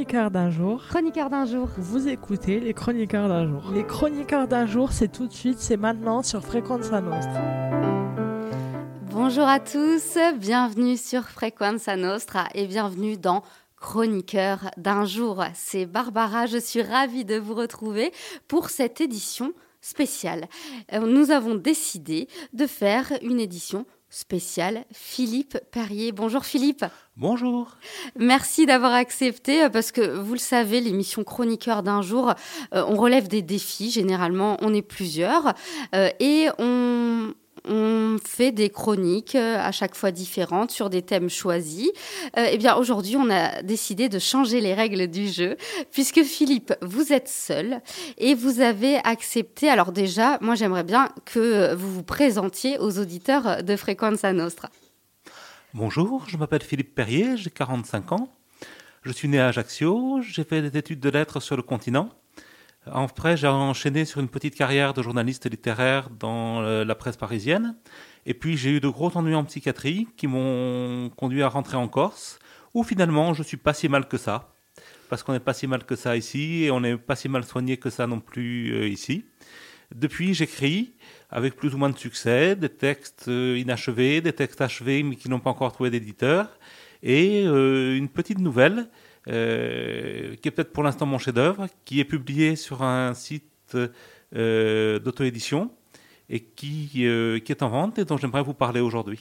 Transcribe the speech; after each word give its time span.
chroniqueurs 0.00 0.30
d'un 0.30 0.50
jour. 0.50 0.82
Chroniqueurs 0.88 1.28
d'un 1.28 1.44
jour. 1.44 1.68
Vous 1.76 2.08
écoutez 2.08 2.58
les 2.58 2.72
chroniqueurs 2.72 3.28
d'un 3.28 3.46
jour. 3.46 3.70
Les 3.74 3.84
chroniqueurs 3.86 4.48
d'un 4.48 4.64
jour, 4.64 4.92
c'est 4.92 5.12
tout 5.12 5.26
de 5.26 5.32
suite, 5.32 5.58
c'est 5.58 5.76
maintenant 5.76 6.22
sur 6.22 6.42
Frequenza 6.42 7.02
Nostra. 7.02 7.42
Bonjour 9.10 9.46
à 9.46 9.60
tous, 9.60 10.16
bienvenue 10.38 10.96
sur 10.96 11.28
Frequenza 11.28 11.96
Nostra 11.96 12.48
et 12.54 12.66
bienvenue 12.66 13.18
dans 13.18 13.42
Chroniqueurs 13.76 14.70
d'un 14.78 15.04
jour. 15.04 15.44
C'est 15.52 15.84
Barbara, 15.84 16.46
je 16.46 16.56
suis 16.56 16.80
ravie 16.80 17.26
de 17.26 17.36
vous 17.36 17.54
retrouver 17.54 18.10
pour 18.48 18.70
cette 18.70 19.02
édition 19.02 19.52
spéciale. 19.82 20.46
Euh, 20.94 21.00
nous 21.00 21.30
avons 21.30 21.56
décidé 21.56 22.26
de 22.54 22.66
faire 22.66 23.12
une 23.20 23.38
édition 23.38 23.84
spéciale 24.10 24.84
Philippe 24.92 25.58
Perrier. 25.70 26.12
Bonjour 26.12 26.44
Philippe. 26.44 26.84
Bonjour. 27.16 27.76
Merci 28.18 28.66
d'avoir 28.66 28.92
accepté 28.92 29.64
euh, 29.64 29.68
parce 29.70 29.92
que 29.92 30.00
vous 30.00 30.32
le 30.32 30.38
savez, 30.38 30.80
l'émission 30.80 31.24
Chroniqueur 31.24 31.82
d'un 31.82 32.02
jour, 32.02 32.34
euh, 32.74 32.84
on 32.86 32.96
relève 32.96 33.28
des 33.28 33.42
défis. 33.42 33.90
Généralement, 33.90 34.56
on 34.60 34.74
est 34.74 34.82
plusieurs 34.82 35.54
et 35.92 36.48
on, 36.58 37.32
on 37.64 38.16
fait 38.24 38.52
des 38.52 38.70
chroniques 38.70 39.34
euh, 39.34 39.58
à 39.58 39.72
chaque 39.72 39.94
fois 39.94 40.10
différentes 40.10 40.70
sur 40.70 40.90
des 40.90 41.02
thèmes 41.02 41.28
choisis. 41.28 41.90
Euh, 42.36 42.46
eh 42.50 42.58
bien, 42.58 42.76
aujourd'hui, 42.76 43.16
on 43.16 43.30
a 43.30 43.62
décidé 43.62 44.08
de 44.08 44.18
changer 44.18 44.60
les 44.60 44.74
règles 44.74 45.08
du 45.08 45.28
jeu, 45.28 45.56
puisque 45.90 46.22
Philippe, 46.22 46.72
vous 46.82 47.12
êtes 47.12 47.28
seul 47.28 47.80
et 48.18 48.34
vous 48.34 48.60
avez 48.60 48.96
accepté. 49.04 49.68
Alors 49.68 49.92
déjà, 49.92 50.38
moi, 50.40 50.54
j'aimerais 50.54 50.84
bien 50.84 51.10
que 51.24 51.74
vous 51.74 51.92
vous 51.92 52.02
présentiez 52.02 52.78
aux 52.78 52.98
auditeurs 52.98 53.62
de 53.62 53.76
Frequenza 53.76 54.32
Nostra. 54.32 54.70
Bonjour, 55.74 56.24
je 56.28 56.36
m'appelle 56.36 56.62
Philippe 56.62 56.94
Perrier, 56.94 57.36
j'ai 57.36 57.50
45 57.50 58.12
ans. 58.12 58.28
Je 59.02 59.12
suis 59.12 59.28
né 59.28 59.38
à 59.38 59.48
Ajaccio, 59.48 60.20
j'ai 60.20 60.44
fait 60.44 60.60
des 60.68 60.78
études 60.78 61.00
de 61.00 61.08
lettres 61.08 61.40
sur 61.40 61.56
le 61.56 61.62
continent. 61.62 62.10
Après, 62.86 63.36
j'ai 63.36 63.46
enchaîné 63.46 64.06
sur 64.06 64.20
une 64.20 64.28
petite 64.28 64.54
carrière 64.54 64.94
de 64.94 65.02
journaliste 65.02 65.48
littéraire 65.50 66.08
dans 66.08 66.62
euh, 66.62 66.82
la 66.84 66.94
presse 66.94 67.16
parisienne. 67.16 67.76
Et 68.24 68.32
puis, 68.32 68.56
j'ai 68.56 68.70
eu 68.70 68.80
de 68.80 68.88
gros 68.88 69.14
ennuis 69.16 69.34
en 69.34 69.44
psychiatrie 69.44 70.08
qui 70.16 70.26
m'ont 70.26 71.10
conduit 71.10 71.42
à 71.42 71.48
rentrer 71.48 71.76
en 71.76 71.88
Corse, 71.88 72.38
où 72.72 72.82
finalement, 72.82 73.34
je 73.34 73.42
suis 73.42 73.58
pas 73.58 73.74
si 73.74 73.88
mal 73.88 74.08
que 74.08 74.16
ça. 74.16 74.54
Parce 75.10 75.22
qu'on 75.22 75.32
n'est 75.32 75.40
pas 75.40 75.52
si 75.52 75.66
mal 75.66 75.84
que 75.84 75.94
ça 75.94 76.16
ici, 76.16 76.64
et 76.64 76.70
on 76.70 76.80
n'est 76.80 76.96
pas 76.96 77.16
si 77.16 77.28
mal 77.28 77.44
soigné 77.44 77.76
que 77.76 77.90
ça 77.90 78.06
non 78.06 78.20
plus 78.20 78.72
euh, 78.72 78.88
ici. 78.88 79.26
Depuis, 79.94 80.32
j'écris, 80.32 80.94
avec 81.28 81.56
plus 81.56 81.74
ou 81.74 81.78
moins 81.78 81.90
de 81.90 81.98
succès, 81.98 82.56
des 82.56 82.70
textes 82.70 83.26
euh, 83.28 83.58
inachevés, 83.58 84.22
des 84.22 84.32
textes 84.32 84.62
achevés, 84.62 85.02
mais 85.02 85.16
qui 85.16 85.28
n'ont 85.28 85.40
pas 85.40 85.50
encore 85.50 85.72
trouvé 85.72 85.90
d'éditeur, 85.90 86.48
et 87.02 87.44
une 87.44 88.10
petite 88.10 88.40
nouvelle 88.40 88.90
euh, 89.28 90.34
qui 90.36 90.48
est 90.48 90.50
peut-être 90.50 90.72
pour 90.72 90.82
l'instant 90.82 91.06
mon 91.06 91.18
chef-d'œuvre, 91.18 91.66
qui 91.84 92.00
est 92.00 92.04
publié 92.04 92.56
sur 92.56 92.82
un 92.82 93.12
site 93.14 93.76
euh, 94.34 94.98
d'auto-édition 94.98 95.70
et 96.30 96.40
qui, 96.40 96.90
euh, 97.06 97.38
qui 97.38 97.52
est 97.52 97.62
en 97.62 97.68
vente 97.68 97.98
et 97.98 98.04
dont 98.04 98.16
j'aimerais 98.16 98.42
vous 98.42 98.54
parler 98.54 98.80
aujourd'hui. 98.80 99.20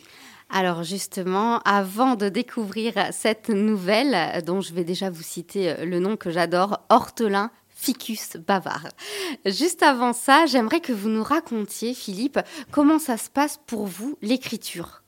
Alors 0.49 0.83
justement, 0.83 1.59
avant 1.59 2.15
de 2.15 2.29
découvrir 2.29 2.93
cette 3.11 3.49
nouvelle, 3.49 4.43
dont 4.45 4.61
je 4.61 4.73
vais 4.73 4.83
déjà 4.83 5.09
vous 5.09 5.21
citer 5.21 5.85
le 5.85 5.99
nom 5.99 6.15
que 6.17 6.31
j'adore, 6.31 6.79
Hortelin 6.89 7.51
Ficus 7.67 8.35
bavard. 8.35 8.87
Juste 9.45 9.83
avant 9.83 10.11
ça, 10.11 10.45
j'aimerais 10.45 10.81
que 10.81 10.91
vous 10.91 11.07
nous 11.07 11.23
racontiez, 11.23 11.93
Philippe, 11.93 12.39
comment 12.71 12.99
ça 12.99 13.17
se 13.17 13.29
passe 13.29 13.59
pour 13.67 13.85
vous, 13.85 14.17
l'écriture? 14.21 15.03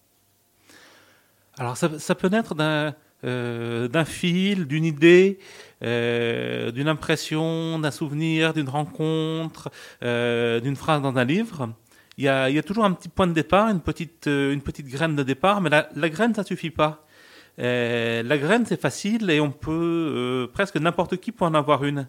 Alors 1.58 1.75
ça, 1.75 2.00
ça 2.00 2.16
peut 2.16 2.30
naître 2.30 2.56
d'un 2.56 2.95
euh, 3.23 3.88
d'un 3.88 4.05
fil, 4.05 4.66
d'une 4.66 4.83
idée, 4.83 5.38
euh, 5.83 6.72
d'une 6.72 6.88
impression, 6.88 7.78
d'un 7.78 7.91
souvenir, 7.91 8.53
d'une 8.53 8.69
rencontre, 8.69 9.69
euh, 10.03 10.59
d'une 10.59 10.75
phrase 10.75 11.03
dans 11.03 11.16
un 11.16 11.23
livre. 11.23 11.69
Il 12.18 12.23
y, 12.23 12.28
a, 12.28 12.50
il 12.50 12.62
toujours 12.63 12.84
un 12.85 12.94
petit 12.94 13.09
point 13.09 13.28
de 13.28 13.34
départ, 13.34 13.69
une 13.69 13.79
petite, 13.79 14.25
une 14.25 14.62
petite 14.62 14.88
graine 14.88 15.16
de 15.16 15.23
départ, 15.23 15.62
mais 15.62 15.69
la, 15.69 16.09
graine, 16.09 16.34
ça 16.34 16.44
suffit 16.44 16.72
pas. 16.72 17.06
la 17.57 18.38
graine, 18.38 18.66
c'est 18.66 18.79
facile 18.79 19.29
et 19.29 19.40
on 19.40 19.51
peut, 19.51 20.50
presque 20.53 20.78
n'importe 20.78 21.18
qui 21.18 21.31
peut 21.31 21.45
en 21.45 21.53
avoir 21.53 21.84
une. 21.84 22.07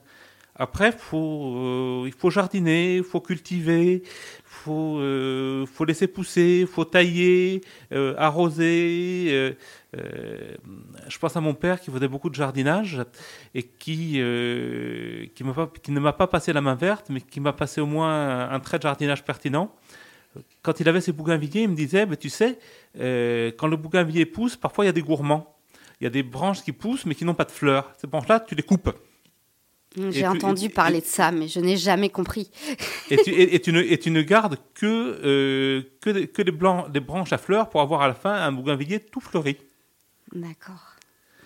Après, 0.54 0.88
il 0.90 0.98
faut 0.98 2.30
jardiner, 2.30 2.96
il 2.96 3.04
faut 3.04 3.20
cultiver, 3.20 4.02
faut, 4.44 4.98
faut 5.66 5.84
laisser 5.84 6.06
pousser, 6.06 6.66
faut 6.70 6.84
tailler, 6.84 7.60
euh, 7.92 8.14
arroser. 8.18 9.28
Euh, 9.30 9.52
euh, 9.96 10.54
je 11.08 11.18
pense 11.18 11.36
à 11.36 11.40
mon 11.40 11.54
père 11.54 11.80
qui 11.80 11.90
faisait 11.90 12.08
beaucoup 12.08 12.30
de 12.30 12.34
jardinage 12.34 13.02
et 13.54 13.62
qui, 13.62 14.12
qui, 14.12 15.44
ne 15.44 16.00
m'a 16.00 16.12
pas 16.12 16.26
passé 16.26 16.52
la 16.52 16.60
main 16.60 16.74
verte, 16.74 17.06
mais 17.10 17.20
qui 17.20 17.40
m'a 17.40 17.52
passé 17.52 17.80
au 17.80 17.86
moins 17.86 18.50
un, 18.50 18.60
trait 18.60 18.78
de 18.78 18.82
jardinage 18.82 19.24
pertinent. 19.24 19.74
Quand 20.62 20.80
il 20.80 20.88
avait 20.88 21.02
ses 21.02 21.12
bougainvilliers, 21.12 21.62
il 21.62 21.68
me 21.68 21.76
disait, 21.76 22.06
tu 22.16 22.30
sais, 22.30 22.58
quand 22.94 23.66
le 23.66 23.76
bougainvillier 23.76 24.26
pousse, 24.26 24.56
parfois 24.56 24.84
il 24.84 24.88
y 24.88 24.90
a 24.90 24.94
des 24.94 25.02
gourmands. 25.02 25.56
Il 26.00 26.04
y 26.04 26.06
a 26.06 26.10
des 26.10 26.22
branches 26.22 26.62
qui 26.62 26.72
poussent 26.72 27.06
mais 27.06 27.14
qui 27.14 27.24
n'ont 27.24 27.34
pas 27.34 27.44
de 27.44 27.50
fleurs. 27.50 27.92
Ces 27.98 28.06
branches-là, 28.06 28.40
tu 28.40 28.54
les 28.54 28.62
coupes. 28.62 28.90
J'ai 30.10 30.26
entendu 30.26 30.70
parler 30.70 31.00
de 31.00 31.06
ça, 31.06 31.30
mais 31.32 31.48
je 31.48 31.60
n'ai 31.60 31.76
jamais 31.76 32.08
compris. 32.08 32.50
et, 33.10 33.16
tu, 33.18 33.72
ne, 33.72 33.80
et, 33.80 33.98
tu, 33.98 34.10
ne, 34.10 34.22
gardes 34.22 34.56
que, 34.74 34.86
euh, 34.86 35.82
que, 36.00 36.24
que 36.24 36.42
les, 36.42 36.52
blancs, 36.52 36.86
les, 36.92 37.00
branches 37.00 37.32
à 37.32 37.38
fleurs 37.38 37.68
pour 37.68 37.80
avoir 37.80 38.02
à 38.02 38.08
la 38.08 38.14
fin 38.14 38.32
un 38.32 38.52
bougainvillier 38.52 39.00
tout 39.00 39.20
fleuri. 39.20 39.56
D'accord. 40.32 40.96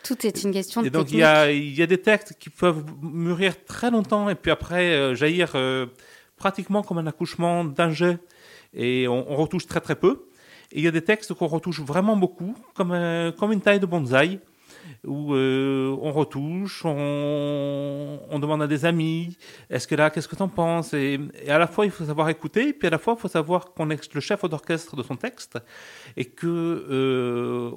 Tout 0.04 0.24
est 0.24 0.44
une 0.44 0.52
question 0.52 0.82
de 0.82 0.86
et 0.86 0.90
donc 0.90 1.10
il 1.10 1.18
y, 1.18 1.22
a, 1.24 1.50
il 1.50 1.74
y, 1.74 1.82
a, 1.82 1.86
des 1.86 2.00
textes 2.00 2.34
qui 2.38 2.48
peuvent 2.48 2.84
mûrir 3.02 3.64
très 3.64 3.90
longtemps 3.90 4.28
et 4.28 4.36
puis 4.36 4.52
après 4.52 4.92
euh, 4.92 5.16
jaillir 5.16 5.52
euh, 5.56 5.86
pratiquement 6.36 6.82
comme 6.82 6.98
un 6.98 7.08
accouchement 7.08 7.64
d'un 7.64 7.90
jet 7.90 8.20
et 8.72 9.08
on, 9.08 9.32
on, 9.32 9.34
retouche 9.34 9.66
très 9.66 9.80
très 9.80 9.96
peu. 9.96 10.28
Et 10.70 10.78
il 10.78 10.84
y 10.84 10.88
a 10.88 10.92
des 10.92 11.02
textes 11.02 11.34
qu'on 11.34 11.48
retouche 11.48 11.80
vraiment 11.80 12.16
beaucoup, 12.16 12.54
comme, 12.74 12.94
comme 13.36 13.52
une 13.52 13.60
taille 13.60 13.80
de 13.80 13.86
bonsaï 13.86 14.38
où 15.04 15.34
euh, 15.34 15.96
on 16.00 16.12
retouche, 16.12 16.84
on, 16.84 18.20
on, 18.30 18.38
demande 18.38 18.62
à 18.62 18.66
des 18.66 18.84
amis, 18.84 19.36
est-ce 19.70 19.86
que 19.86 19.94
là, 19.94 20.10
qu'est-ce 20.10 20.28
que 20.28 20.36
tu 20.36 20.42
en 20.42 20.48
penses 20.48 20.94
et, 20.94 21.20
et, 21.42 21.50
à 21.50 21.58
la 21.58 21.66
fois, 21.66 21.84
il 21.84 21.90
faut 21.90 22.04
savoir 22.04 22.28
écouter, 22.28 22.72
puis 22.72 22.88
à 22.88 22.90
la 22.90 22.98
fois, 22.98 23.14
il 23.16 23.20
faut 23.20 23.28
savoir 23.28 23.72
qu'on 23.72 23.90
est 23.90 24.14
le 24.14 24.20
chef 24.20 24.44
d'orchestre 24.44 24.96
de 24.96 25.02
son 25.02 25.16
texte 25.16 25.58
et 26.16 26.24
que 26.24 26.46
euh, 26.46 27.70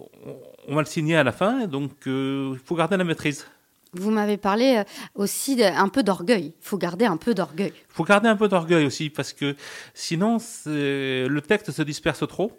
on 0.68 0.76
va 0.76 0.82
le 0.82 0.88
signer 0.88 1.16
à 1.16 1.24
la 1.24 1.32
fin, 1.32 1.68
donc 1.68 1.92
euh, 2.08 2.52
il 2.54 2.60
faut 2.60 2.76
garder 2.76 2.98
la 2.98 3.04
maîtrise. 3.04 3.46
Vous 3.94 4.12
m'avez 4.12 4.38
parlé 4.38 4.84
aussi 5.16 5.64
un 5.64 5.88
peu 5.88 6.04
d'orgueil. 6.04 6.54
Il 6.60 6.64
faut 6.64 6.78
garder 6.78 7.06
un 7.06 7.18
peu 7.18 7.34
d'orgueil. 7.34 7.74
Il 7.76 7.94
faut 7.96 8.04
garder 8.04 8.28
un 8.28 8.36
peu 8.36 8.48
d'orgueil 8.48 8.86
aussi, 8.86 9.10
parce 9.10 9.34
que 9.34 9.56
sinon, 9.96 10.38
le 10.68 11.40
texte 11.40 11.72
se 11.72 11.82
disperse 11.82 12.28
trop. 12.28 12.52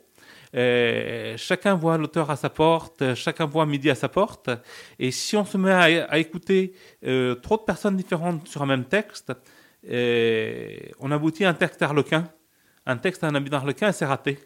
Euh, 0.57 1.37
chacun 1.37 1.75
voit 1.75 1.97
l'auteur 1.97 2.31
à 2.31 2.37
sa 2.37 2.51
porte, 2.51 3.15
chacun 3.15 3.47
voit 3.47 3.67
midi 3.67 3.91
à 3.91 3.95
sa 3.95 4.09
porte. 4.09 4.51
Et 4.99 5.11
si 5.11 5.37
on 5.37 5.45
se 5.45 5.57
met 5.57 5.73
à, 5.73 6.19
écouter 6.19 6.75
euh, 7.05 7.35
trop 7.37 7.57
de 7.57 7.63
personnes 7.63 7.97
différentes 7.97 8.49
sur 8.49 8.63
un 8.63 8.67
même 8.67 8.85
texte, 8.85 9.33
euh, 9.89 10.77
on 10.99 11.11
aboutit 11.11 11.45
à 11.45 11.51
un 11.51 11.55
texte 11.55 11.83
arlequin. 11.83 12.29
Un 12.87 12.97
texte 12.97 13.23
à 13.25 13.29
un 13.29 13.35
habit 13.35 13.51
d'arlequin, 13.51 13.93
c'est 13.93 14.07
raté. 14.07 14.39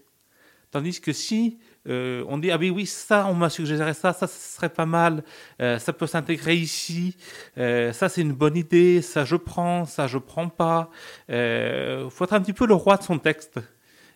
Tandis 0.71 1.01
que 1.01 1.13
si 1.13 1.59
on 1.87 2.39
dit 2.39 2.51
ah 2.51 2.57
oui 2.59 2.71
oui 2.71 2.87
ça 2.87 3.27
on 3.29 3.35
m'a 3.35 3.51
suggéré 3.51 3.93
ça 3.93 4.15
ça, 4.15 4.27
ça 4.27 4.27
serait 4.27 4.71
pas 4.71 4.87
mal 4.87 5.23
ça 5.61 5.93
peut 5.93 6.07
s'intégrer 6.07 6.57
ici 6.57 7.15
ça 7.57 8.09
c'est 8.09 8.23
une 8.23 8.33
bonne 8.33 8.57
idée 8.57 9.03
ça 9.03 9.27
je 9.27 9.37
prends 9.37 9.85
ça 9.85 10.07
je 10.07 10.17
prends 10.17 10.49
pas 10.49 10.91
euh, 11.31 12.09
faut 12.09 12.25
être 12.25 12.33
un 12.33 12.41
petit 12.41 12.55
peu 12.55 12.67
le 12.67 12.75
roi 12.75 12.97
de 12.97 13.03
son 13.03 13.19
texte 13.19 13.61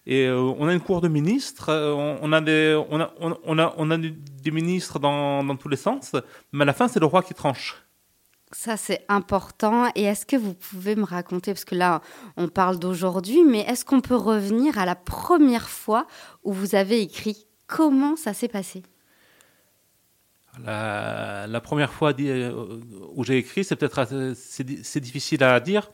et 0.09 0.25
euh, 0.27 0.41
on 0.59 0.67
a 0.67 0.73
une 0.73 0.81
cour 0.81 1.03
de 1.03 1.09
ministres, 1.09 1.69
euh, 1.69 1.93
on, 1.93 2.19
on, 2.23 2.33
a 2.33 2.41
des, 2.41 2.83
on, 2.91 2.99
a, 2.99 3.13
on, 3.21 3.59
a, 3.59 3.75
on 3.77 3.91
a 3.91 3.99
des 3.99 4.51
ministres 4.51 4.99
dans, 4.99 5.45
dans 5.45 5.55
tous 5.55 5.69
les 5.69 5.77
sens, 5.77 6.17
mais 6.51 6.63
à 6.63 6.65
la 6.65 6.73
fin, 6.73 6.89
c'est 6.89 6.99
le 6.99 7.05
roi 7.05 7.23
qui 7.23 7.35
tranche. 7.35 7.77
Ça, 8.51 8.79
c'est 8.79 9.05
important. 9.09 9.91
Et 9.95 10.05
est-ce 10.05 10.25
que 10.25 10.37
vous 10.37 10.55
pouvez 10.55 10.97
me 10.97 11.05
raconter, 11.05 11.53
parce 11.53 11.67
que 11.67 11.75
là, 11.75 12.01
on 12.39 12.49
parle 12.49 12.79
d'aujourd'hui, 12.79 13.45
mais 13.45 13.61
est-ce 13.61 13.85
qu'on 13.85 14.01
peut 14.01 14.17
revenir 14.17 14.79
à 14.79 14.87
la 14.87 14.95
première 14.95 15.69
fois 15.69 16.07
où 16.43 16.55
vous 16.55 16.75
avez 16.75 17.03
écrit 17.03 17.47
Comment 17.67 18.17
ça 18.17 18.33
s'est 18.33 18.49
passé? 18.49 18.83
La, 20.65 21.61
première 21.61 21.93
fois 21.93 22.13
où 23.15 23.25
j'ai 23.25 23.39
écrit, 23.39 23.65
c'est 23.65 23.77
peut-être 23.77 24.35
c'est 24.35 25.01
difficile 25.01 25.43
à 25.45 25.59
dire. 25.61 25.91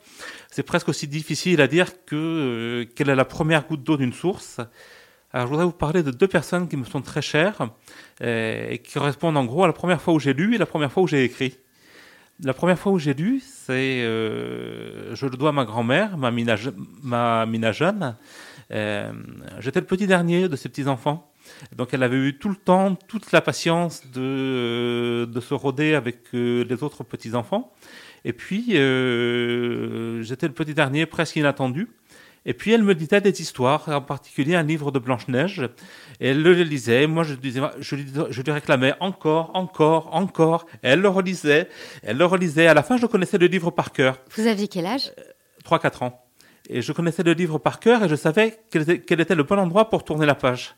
C'est 0.51 0.63
presque 0.63 0.89
aussi 0.89 1.07
difficile 1.07 1.61
à 1.61 1.67
dire 1.67 2.05
que 2.05 2.15
euh, 2.15 2.85
quelle 2.95 3.09
est 3.09 3.15
la 3.15 3.25
première 3.25 3.67
goutte 3.67 3.83
d'eau 3.83 3.97
d'une 3.97 4.13
source. 4.13 4.59
Alors, 5.33 5.47
je 5.47 5.51
voudrais 5.51 5.65
vous 5.65 5.71
parler 5.71 6.01
de 6.01 6.11
deux 6.11 6.27
personnes 6.27 6.69
qui 6.69 6.77
me 6.77 6.85
sont 6.85 7.01
très 7.01 7.21
chères 7.21 7.67
euh, 8.21 8.69
et 8.69 8.79
qui 8.79 8.93
correspondent 8.93 9.37
en 9.37 9.45
gros 9.45 9.65
à 9.65 9.67
la 9.67 9.73
première 9.73 10.01
fois 10.01 10.13
où 10.13 10.19
j'ai 10.19 10.33
lu 10.33 10.55
et 10.55 10.57
la 10.57 10.65
première 10.65 10.91
fois 10.91 11.03
où 11.03 11.07
j'ai 11.07 11.23
écrit. 11.23 11.57
La 12.41 12.53
première 12.53 12.77
fois 12.77 12.91
où 12.91 12.99
j'ai 12.99 13.13
lu, 13.13 13.41
c'est, 13.41 14.01
euh, 14.03 15.15
je 15.15 15.25
le 15.25 15.37
dois 15.37 15.49
à 15.49 15.51
ma 15.53 15.65
grand-mère, 15.65 16.17
ma 16.17 16.31
mina, 16.31 16.55
ma 17.01 17.45
mina. 17.45 17.71
Euh, 18.71 19.11
J'étais 19.59 19.79
le 19.79 19.85
petit 19.85 20.07
dernier 20.07 20.47
de 20.49 20.55
ses 20.55 20.69
petits 20.69 20.87
enfants. 20.87 21.31
Donc 21.75 21.93
elle 21.93 22.03
avait 22.03 22.17
eu 22.17 22.37
tout 22.37 22.49
le 22.49 22.55
temps, 22.55 22.95
toute 22.95 23.31
la 23.31 23.41
patience 23.41 24.03
de, 24.11 24.21
euh, 24.21 25.25
de 25.25 25.39
se 25.39 25.53
rôder 25.53 25.93
avec 25.93 26.19
euh, 26.33 26.63
les 26.63 26.83
autres 26.83 27.03
petits-enfants. 27.03 27.71
Et 28.23 28.33
puis, 28.33 28.75
euh, 28.75 30.23
j'étais 30.23 30.47
le 30.47 30.53
petit 30.53 30.73
dernier, 30.73 31.05
presque 31.05 31.35
inattendu. 31.35 31.89
Et 32.47 32.53
puis, 32.53 32.71
elle 32.71 32.81
me 32.81 32.95
disait 32.95 33.21
des 33.21 33.39
histoires, 33.39 33.87
en 33.87 34.01
particulier 34.01 34.55
un 34.55 34.63
livre 34.63 34.91
de 34.91 34.97
Blanche-Neige. 34.97 35.69
Et 36.19 36.29
elle 36.29 36.41
le 36.41 36.53
lisait. 36.53 37.05
Moi, 37.05 37.23
je, 37.23 37.35
disais, 37.35 37.61
je, 37.79 37.95
lui, 37.95 38.05
je 38.29 38.41
lui 38.41 38.51
réclamais 38.51 38.93
encore, 38.99 39.51
encore, 39.55 40.13
encore. 40.13 40.65
Et 40.83 40.89
elle 40.89 41.01
le 41.01 41.09
relisait. 41.09 41.69
Elle 42.01 42.17
le 42.17 42.25
relisait. 42.25 42.65
À 42.65 42.73
la 42.73 42.81
fin, 42.81 42.97
je 42.97 43.05
connaissais 43.05 43.37
le 43.37 43.45
livre 43.47 43.69
par 43.69 43.91
cœur. 43.91 44.19
Vous 44.35 44.47
aviez 44.47 44.67
quel 44.67 44.87
âge? 44.87 45.11
3-4 45.63 46.03
ans. 46.03 46.24
Et 46.69 46.81
je 46.81 46.91
connaissais 46.91 47.23
le 47.23 47.33
livre 47.33 47.57
par 47.57 47.79
cœur 47.79 48.03
et 48.03 48.09
je 48.09 48.15
savais 48.15 48.59
quel 48.71 49.21
était, 49.21 49.35
le 49.35 49.43
bon 49.43 49.59
endroit 49.59 49.89
pour 49.89 50.03
tourner 50.03 50.25
la 50.25 50.35
page. 50.35 50.75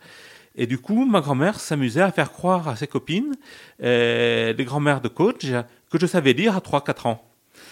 Et 0.55 0.65
du 0.65 0.79
coup, 0.79 1.05
ma 1.05 1.21
grand-mère 1.21 1.59
s'amusait 1.59 2.01
à 2.01 2.11
faire 2.11 2.31
croire 2.31 2.67
à 2.67 2.75
ses 2.75 2.87
copines, 2.87 3.35
euh, 3.83 4.53
les 4.53 4.65
grand-mères 4.65 5.01
de 5.01 5.07
coach, 5.07 5.45
que 5.91 5.99
je 5.99 6.05
savais 6.05 6.33
lire 6.33 6.55
à 6.55 6.59
3-4 6.59 7.07
ans. 7.07 7.23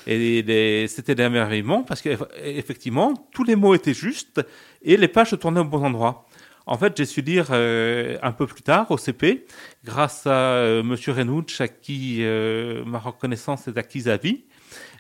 Et 0.08 0.86
c'était 0.88 1.16
des 1.16 1.24
émerveillements 1.24 1.84
parce 1.84 2.02
qu'effectivement, 2.02 3.14
tous 3.32 3.44
les 3.44 3.56
mots 3.56 3.74
étaient 3.74 3.94
justes 3.94 4.42
et 4.84 4.98
les 4.98 5.08
pages 5.08 5.32
se 5.32 5.36
tournaient 5.36 5.62
au 5.62 5.66
bon 5.66 5.84
endroit. 5.84 6.28
En 6.68 6.78
fait, 6.78 6.98
j'ai 6.98 7.06
su 7.06 7.22
lire 7.22 7.48
euh, 7.52 8.18
un 8.24 8.32
peu 8.32 8.48
plus 8.48 8.64
tard 8.64 8.90
au 8.90 8.98
CP, 8.98 9.46
grâce 9.84 10.26
à 10.26 10.32
euh, 10.32 10.84
Monsieur 10.84 11.12
Renouch, 11.12 11.62
à 11.62 11.68
qui 11.68 12.20
euh, 12.22 12.84
ma 12.86 12.98
reconnaissance 12.98 13.68
est 13.68 13.78
acquise 13.78 14.08
à 14.10 14.18
vie. 14.18 14.46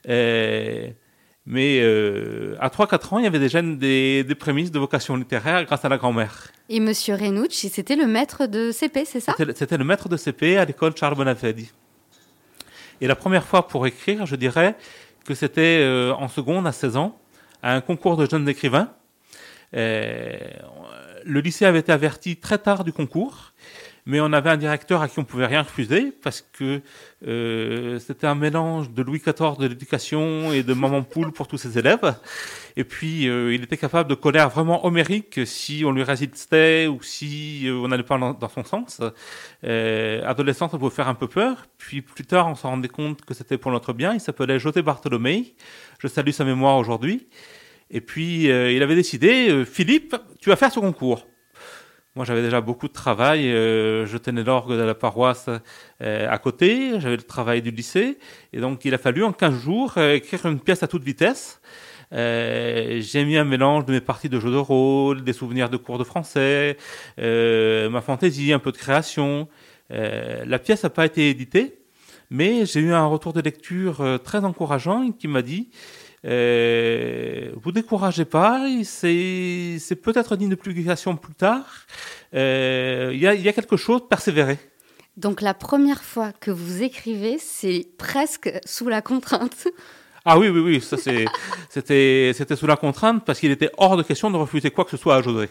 Euh, 0.08 0.90
mais 1.45 1.80
euh, 1.81 2.56
à 2.59 2.69
3-4 2.69 3.13
ans, 3.13 3.19
il 3.19 3.24
y 3.24 3.27
avait 3.27 3.39
déjà 3.39 3.62
des, 3.62 4.24
des, 4.24 4.36
prémices 4.36 4.71
de 4.71 4.80
vocation 4.80 5.15
littéraire 5.15 5.63
grâce 5.65 5.86
à 5.86 5.89
la 5.89 5.97
grand-mère. 5.97 6.47
Et 6.69 6.80
Monsieur 6.80 7.13
Renucci, 7.15 7.69
c'était 7.69 7.95
le 7.95 8.07
maître 8.07 8.47
de 8.47 8.71
CP, 8.71 9.06
c'est 9.06 9.19
ça? 9.19 9.36
C'était 9.53 9.77
le 9.77 9.83
maître 9.83 10.09
de 10.09 10.18
CP 10.18 10.57
à 10.57 10.65
l'école 10.65 10.95
Charles 10.97 11.15
Bonafedi. 11.15 11.71
Et 13.00 13.07
la 13.07 13.15
première 13.15 13.45
fois 13.45 13.68
pour 13.68 13.86
écrire, 13.86 14.25
je 14.25 14.36
dirais 14.36 14.75
que 15.24 15.36
c'était 15.36 15.80
euh, 15.81 16.13
en 16.13 16.27
seconde 16.27 16.65
à 16.65 16.71
16 16.71 16.97
ans, 16.97 17.19
à 17.62 17.74
un 17.74 17.81
concours 17.81 18.18
de 18.18 18.27
jeunes 18.27 18.50
écrivains. 18.50 18.89
Euh, 19.75 20.38
le 21.25 21.39
lycée 21.42 21.66
avait 21.66 21.80
été 21.80 21.92
averti 21.92 22.38
très 22.38 22.57
tard 22.57 22.83
du 22.83 22.94
concours 22.94 23.54
mais 24.06 24.19
on 24.19 24.31
avait 24.33 24.51
un 24.51 24.57
directeur 24.57 25.01
à 25.01 25.07
qui 25.07 25.18
on 25.18 25.24
pouvait 25.24 25.48
rien 25.48 25.63
refuser 25.63 26.12
parce 26.24 26.42
que 26.54 26.81
euh, 27.27 27.98
c'était 28.00 28.27
un 28.27 28.36
mélange 28.36 28.92
de 28.92 29.01
Louis 29.01 29.19
XIV 29.19 29.57
de 29.57 29.66
l'éducation 29.66 30.51
et 30.51 30.62
de 30.62 30.74
maman 30.75 31.01
poule 31.01 31.31
pour 31.31 31.48
tous 31.48 31.57
ses 31.57 31.80
élèves. 31.80 32.16
Et 32.77 32.83
puis 32.83 33.27
euh, 33.27 33.54
il 33.54 33.63
était 33.63 33.77
capable 33.77 34.07
de 34.10 34.16
colère 34.16 34.50
vraiment 34.50 34.86
homérique 34.86 35.39
si 35.45 35.83
on 35.86 35.92
lui 35.92 36.04
résistait 36.04 36.86
ou 36.86 37.01
si 37.01 37.68
euh, 37.68 37.74
on 37.78 37.88
n'allait 37.88 38.04
pas 38.04 38.19
dans, 38.19 38.50
son 38.50 38.63
sens. 38.63 39.01
Euh, 39.63 40.24
adolescent, 40.25 40.69
ça 40.69 40.78
pouvait 40.78 40.95
faire 40.95 41.07
un 41.07 41.16
peu 41.16 41.28
peur. 41.28 41.66
Puis 41.80 42.04
plus 42.04 42.25
tard, 42.25 42.48
on 42.48 42.56
s'en 42.56 42.69
rendait 42.69 42.88
compte 42.88 43.25
que 43.25 43.33
c'était 43.33 43.57
pour 43.57 43.71
notre 43.71 43.94
bien. 43.94 44.13
Il 44.13 44.19
s'appelait 44.19 44.60
José 44.60 44.83
Bartholomé. 44.83 45.56
Je 45.98 46.07
salue 46.07 46.30
sa 46.30 46.45
mémoire 46.45 46.78
aujourd'hui. 46.78 47.28
Et 47.92 48.02
puis 48.02 48.52
euh, 48.52 48.72
il 48.72 48.82
avait 48.84 48.96
décidé, 48.96 49.50
euh, 49.50 49.66
Philippe, 49.66 50.16
tu 50.40 50.50
vas 50.50 50.56
faire 50.56 50.72
ce 50.72 50.80
concours. 50.80 51.28
Moi, 52.16 52.24
j'avais 52.24 52.42
déjà 52.42 52.62
beaucoup 52.62 52.88
de 52.88 52.94
travail. 52.94 53.52
Euh, 53.52 54.06
je 54.06 54.18
tenais 54.18 54.44
l'orgue 54.44 54.72
de 54.72 54.82
la 54.82 54.96
paroisse 54.96 55.50
euh, 56.02 56.30
à 56.30 56.38
côté. 56.38 56.98
J'avais 57.02 57.18
le 57.18 57.24
travail 57.24 57.62
du 57.62 57.72
lycée. 57.72 58.18
Et 58.54 58.62
donc, 58.62 58.86
il 58.86 58.94
a 58.94 58.98
fallu 58.98 59.22
en 59.26 59.34
15 59.34 59.54
jours 59.54 59.94
euh, 59.98 60.14
écrire 60.14 60.46
une 60.46 60.62
pièce 60.62 60.82
à 60.82 60.88
toute 60.88 61.04
vitesse. 61.04 61.60
Euh, 62.14 63.02
j'ai 63.02 63.26
mis 63.26 63.36
un 63.36 63.44
mélange 63.44 63.86
de 63.86 63.92
mes 63.92 64.00
parties 64.00 64.30
de 64.30 64.40
jeux 64.40 64.52
de 64.52 64.56
rôle, 64.56 65.26
des 65.26 65.34
souvenirs 65.34 65.70
de 65.70 65.76
cours 65.76 65.98
de 65.98 66.06
français, 66.06 66.78
ma 67.18 68.02
fantaisie, 68.02 68.54
un 68.54 68.60
peu 68.60 68.72
de 68.72 68.78
création. 68.78 69.50
La 69.90 70.60
pièce 70.60 70.84
n'a 70.84 70.90
pas 70.90 71.06
été 71.06 71.30
éditée, 71.30 71.80
mais 72.30 72.66
j'ai 72.66 72.80
eu 72.80 72.94
un 72.94 73.08
retour 73.08 73.34
de 73.34 73.42
lecture 73.42 74.20
très 74.24 74.46
encourageant 74.46 75.12
qui 75.12 75.28
m'a 75.28 75.42
dit 75.42 75.70
euh, 76.25 77.51
vous 77.62 77.72
découragez 77.72 78.25
pas, 78.25 78.66
c'est, 78.83 79.77
c'est 79.80 79.95
peut-être 79.95 80.42
une 80.42 80.56
publication 80.56 81.16
plus 81.16 81.36
tard. 81.36 81.86
Il 82.33 82.39
euh, 82.39 83.13
y, 83.13 83.27
a, 83.27 83.36
y 83.36 83.48
a 83.48 83.54
quelque 83.54 83.77
chose, 83.77 84.01
persévérer. 84.10 84.57
Donc 85.18 85.42
la 85.42 85.54
première 85.54 86.04
fois 86.04 86.33
que 86.33 86.51
vous 86.51 86.81
écrivez, 86.81 87.38
c'est 87.38 87.88
presque 87.98 88.51
sous 88.66 88.89
la 88.89 89.01
contrainte. 89.01 89.68
Ah 90.25 90.39
oui, 90.39 90.50
oui, 90.50 90.60
oui, 90.60 90.81
ça 90.81 90.98
c'est, 90.98 91.25
c'était, 91.69 92.31
c'était 92.36 92.56
sous 92.56 92.68
la 92.68 92.75
contrainte 92.75 93.24
parce 93.24 93.39
qu'il 93.39 93.51
était 93.51 93.69
hors 93.78 93.95
de 93.95 94.04
question 94.04 94.31
de 94.31 94.38
refuser 94.38 94.71
quoi 94.71 94.83
que 94.83 94.92
ce 94.92 94.98
soit 94.98 95.16
à 95.16 95.21
José. 95.21 95.50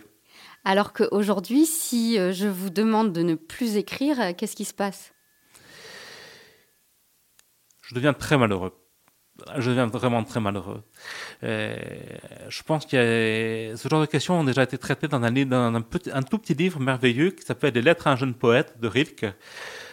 Alors 0.65 0.93
qu'aujourd'hui, 0.93 1.67
si 1.67 2.19
euh, 2.19 2.32
je 2.32 2.49
vous 2.49 2.70
demande 2.70 3.12
de 3.12 3.23
ne 3.23 3.35
plus 3.35 3.77
écrire, 3.77 4.35
qu'est-ce 4.37 4.56
qui 4.56 4.65
se 4.65 4.75
passe? 4.75 5.12
Je 7.82 7.94
deviens 7.94 8.15
très 8.15 8.37
malheureux 8.37 8.73
je 9.59 9.71
deviens 9.71 9.87
vraiment 9.87 10.23
très 10.23 10.41
malheureux. 10.41 10.83
Euh, 11.43 11.77
je 12.49 12.63
pense 12.63 12.87
que 12.87 13.75
ce 13.77 13.89
genre 13.89 14.01
de 14.01 14.07
questions 14.07 14.41
ont 14.41 14.45
déjà 14.45 14.63
été 14.63 14.79
traitées 14.79 15.09
dans 15.09 15.23
un, 15.23 15.33
dans 15.33 15.75
un, 15.75 15.81
petit, 15.81 16.11
un 16.13 16.23
tout 16.23 16.39
petit 16.39 16.55
livre 16.55 16.81
merveilleux 16.81 17.31
qui 17.31 17.45
s'appelle 17.45 17.75
Les 17.75 17.83
lettres 17.83 18.07
à 18.07 18.13
un 18.13 18.17
jeune 18.17 18.35
poète 18.35 18.79
de 18.81 18.89
Rilke. 18.89 19.27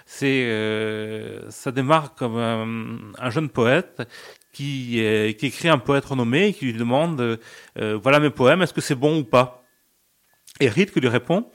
C'est, 0.05 0.43
euh, 0.45 1.49
ça 1.49 1.71
démarre 1.71 2.15
comme 2.15 2.37
un, 2.37 2.97
un 3.17 3.29
jeune 3.29 3.49
poète 3.49 4.01
qui, 4.51 5.03
euh, 5.03 5.31
qui 5.33 5.47
écrit 5.47 5.69
un 5.69 5.77
poète 5.77 6.05
renommé 6.05 6.47
et 6.47 6.53
qui 6.53 6.65
lui 6.65 6.73
demande 6.73 7.39
euh, 7.79 7.99
voilà 8.01 8.19
mes 8.19 8.29
poèmes, 8.29 8.61
est-ce 8.61 8.73
que 8.73 8.81
c'est 8.81 8.95
bon 8.95 9.19
ou 9.19 9.23
pas? 9.23 9.63
Et 10.59 10.67
Rilke 10.69 10.95
lui 10.95 11.07
répond 11.07 11.49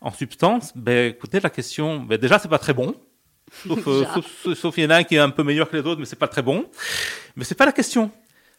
en 0.00 0.10
substance 0.10 0.72
ben 0.76 1.10
écoutez 1.10 1.40
la 1.40 1.50
question, 1.50 2.00
ben 2.00 2.18
déjà 2.18 2.38
c'est 2.38 2.48
pas 2.48 2.58
très 2.58 2.74
bon. 2.74 2.94
Sauf, 3.52 3.86
euh, 3.86 4.04
sauf, 4.14 4.54
sauf, 4.54 4.78
il 4.78 4.84
y 4.84 4.86
en 4.86 4.90
a 4.90 4.96
un 4.96 5.04
qui 5.04 5.14
est 5.14 5.20
un 5.20 5.30
peu 5.30 5.42
meilleur 5.42 5.70
que 5.70 5.76
les 5.76 5.82
autres, 5.86 6.00
mais 6.00 6.06
c'est 6.06 6.18
pas 6.18 6.28
très 6.28 6.42
bon. 6.42 6.68
Mais 7.36 7.44
c'est 7.44 7.54
pas 7.54 7.66
la 7.66 7.72
question. 7.72 8.10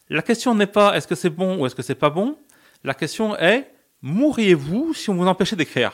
La 0.10 0.22
question 0.22 0.56
n'est 0.56 0.68
pas 0.68 0.96
est-ce 0.96 1.08
que 1.08 1.16
c'est 1.16 1.30
bon 1.30 1.58
ou 1.58 1.66
est-ce 1.66 1.76
que 1.76 1.82
c'est 1.82 1.96
pas 1.96 2.10
bon? 2.10 2.38
La 2.84 2.94
question 2.94 3.38
est 3.38 3.70
mourriez-vous 4.02 4.94
si 4.94 5.10
on 5.10 5.16
vous 5.16 5.28
empêchait 5.28 5.56
d'écrire? 5.56 5.92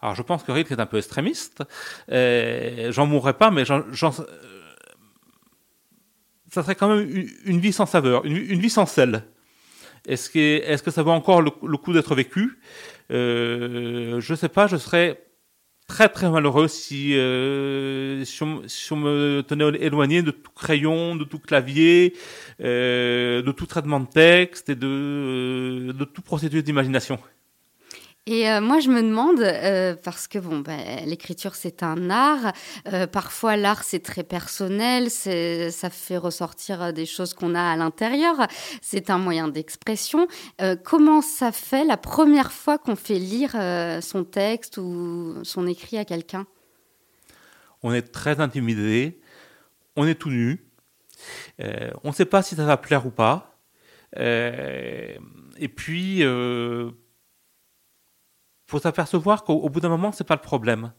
Alors 0.00 0.14
je 0.14 0.22
pense 0.22 0.42
que 0.42 0.52
Rilke 0.52 0.72
est 0.72 0.80
un 0.80 0.86
peu 0.86 0.98
extrémiste. 0.98 1.62
J'en 2.08 3.06
mourrais 3.06 3.34
pas, 3.34 3.50
mais 3.50 3.64
j'en, 3.64 3.80
euh, 3.80 4.24
ça 6.50 6.62
serait 6.62 6.74
quand 6.74 6.88
même 6.88 7.26
une, 7.44 7.58
vie 7.58 7.72
sans 7.72 7.86
saveur, 7.86 8.24
une, 8.24 8.36
une, 8.36 8.60
vie 8.60 8.70
sans 8.70 8.86
sel. 8.86 9.24
Est-ce 10.06 10.28
que, 10.28 10.38
est-ce 10.38 10.82
que 10.82 10.90
ça 10.90 11.02
vaut 11.02 11.10
encore 11.10 11.40
le, 11.42 11.50
le 11.62 11.76
coup 11.76 11.92
d'être 11.92 12.14
vécu? 12.14 12.58
Euh, 13.10 14.20
Je 14.20 14.34
sais 14.34 14.48
pas. 14.48 14.66
Je 14.66 14.76
serais 14.76 15.24
très 15.86 16.08
très 16.08 16.30
malheureux 16.30 16.68
si, 16.68 17.14
euh, 17.16 18.24
si, 18.24 18.42
on, 18.42 18.62
si, 18.66 18.92
on, 18.92 18.96
me 18.96 19.42
tenait 19.42 19.64
éloigné 19.80 20.22
de 20.22 20.30
tout 20.30 20.50
crayon, 20.52 21.16
de 21.16 21.24
tout 21.24 21.38
clavier, 21.38 22.14
euh, 22.62 23.42
de 23.42 23.52
tout 23.52 23.66
traitement 23.66 24.00
de 24.00 24.06
texte 24.06 24.68
et 24.70 24.74
de, 24.74 24.86
euh, 24.86 25.92
de 25.92 26.04
tout 26.04 26.22
procédure 26.22 26.62
d'imagination. 26.62 27.18
Et 28.26 28.48
euh, 28.48 28.62
moi, 28.62 28.80
je 28.80 28.88
me 28.88 29.02
demande, 29.02 29.40
euh, 29.40 29.94
parce 30.02 30.28
que 30.28 30.38
bon, 30.38 30.60
ben, 30.60 31.04
l'écriture 31.04 31.54
c'est 31.54 31.82
un 31.82 32.08
art. 32.08 32.54
Euh, 32.90 33.06
parfois, 33.06 33.58
l'art 33.58 33.84
c'est 33.84 34.02
très 34.02 34.22
personnel, 34.22 35.10
ça 35.10 35.90
fait 35.90 36.16
ressortir 36.16 36.94
des 36.94 37.04
choses 37.04 37.34
qu'on 37.34 37.54
a 37.54 37.60
à 37.60 37.76
l'intérieur. 37.76 38.46
C'est 38.80 39.10
un 39.10 39.18
moyen 39.18 39.48
d'expression. 39.48 40.26
Comment 40.84 41.20
ça 41.20 41.52
fait 41.52 41.84
la 41.84 41.98
première 41.98 42.50
fois 42.50 42.78
qu'on 42.78 42.96
fait 42.96 43.18
lire 43.18 43.52
son 44.02 44.24
texte 44.24 44.78
ou 44.78 45.34
son 45.42 45.66
écrit 45.66 45.98
à 45.98 46.06
quelqu'un? 46.06 46.46
On 47.82 47.92
est 47.92 48.10
très 48.10 48.40
intimidé, 48.40 49.20
on 49.96 50.06
est 50.06 50.14
tout 50.14 50.30
nu, 50.30 50.64
on 51.58 52.08
ne 52.08 52.12
sait 52.12 52.24
pas 52.24 52.42
si 52.42 52.54
ça 52.54 52.64
va 52.64 52.78
plaire 52.78 53.06
ou 53.06 53.10
pas. 53.10 53.58
et 54.16 55.68
puis 55.76 56.24
faut 58.66 58.78
s'apercevoir 58.78 59.44
qu'au 59.44 59.68
bout 59.68 59.80
d'un 59.80 59.88
moment, 59.88 60.12
c'est 60.12 60.24
pas 60.24 60.34
le 60.34 60.40
problème. 60.40 60.92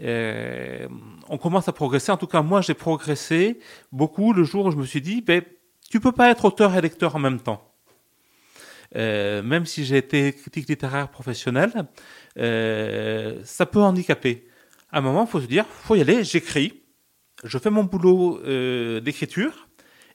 Euh, 0.00 0.88
on 1.28 1.38
commence 1.38 1.68
à 1.68 1.72
progresser. 1.72 2.12
En 2.12 2.16
tout 2.16 2.26
cas, 2.26 2.42
moi, 2.42 2.60
j'ai 2.60 2.74
progressé 2.74 3.58
beaucoup 3.90 4.32
le 4.32 4.44
jour 4.44 4.66
où 4.66 4.70
je 4.70 4.76
me 4.76 4.84
suis 4.84 5.00
dit, 5.00 5.20
ben, 5.20 5.42
tu 5.90 6.00
peux 6.00 6.12
pas 6.12 6.30
être 6.30 6.44
auteur 6.44 6.74
et 6.74 6.80
lecteur 6.80 7.16
en 7.16 7.18
même 7.18 7.40
temps. 7.40 7.68
Euh, 8.96 9.42
même 9.42 9.64
si 9.64 9.84
j'ai 9.84 9.96
été 9.96 10.32
critique 10.32 10.68
littéraire 10.68 11.08
professionnel, 11.08 11.88
euh, 12.38 13.40
ça 13.44 13.66
peut 13.66 13.80
handicaper. 13.80 14.46
À 14.90 14.98
un 14.98 15.00
moment, 15.00 15.26
faut 15.26 15.40
se 15.40 15.46
dire, 15.46 15.66
faut 15.66 15.94
y 15.94 16.00
aller, 16.00 16.24
j'écris, 16.24 16.82
je 17.44 17.58
fais 17.58 17.70
mon 17.70 17.84
boulot 17.84 18.40
euh, 18.44 19.00
d'écriture, 19.00 19.68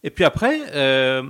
et 0.04 0.12
puis 0.12 0.24
après, 0.24 0.62
euh, 0.76 1.24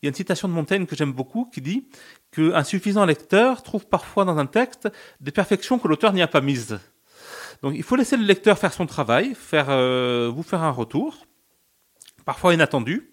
il 0.00 0.06
y 0.06 0.08
a 0.08 0.10
une 0.10 0.14
citation 0.14 0.48
de 0.48 0.54
Montaigne 0.54 0.86
que 0.86 0.96
j'aime 0.96 1.12
beaucoup 1.12 1.46
qui 1.52 1.60
dit 1.60 1.88
qu'un 2.32 2.64
suffisant 2.64 3.04
lecteur 3.04 3.62
trouve 3.62 3.86
parfois 3.86 4.24
dans 4.24 4.38
un 4.38 4.46
texte 4.46 4.88
des 5.20 5.30
perfections 5.32 5.78
que 5.78 5.88
l'auteur 5.88 6.12
n'y 6.12 6.22
a 6.22 6.28
pas 6.28 6.40
mises. 6.40 6.78
Donc 7.62 7.74
il 7.74 7.82
faut 7.82 7.96
laisser 7.96 8.16
le 8.16 8.24
lecteur 8.24 8.58
faire 8.58 8.72
son 8.72 8.86
travail, 8.86 9.34
faire, 9.34 9.66
euh, 9.70 10.30
vous 10.34 10.42
faire 10.42 10.62
un 10.62 10.70
retour, 10.70 11.26
parfois 12.24 12.54
inattendu. 12.54 13.12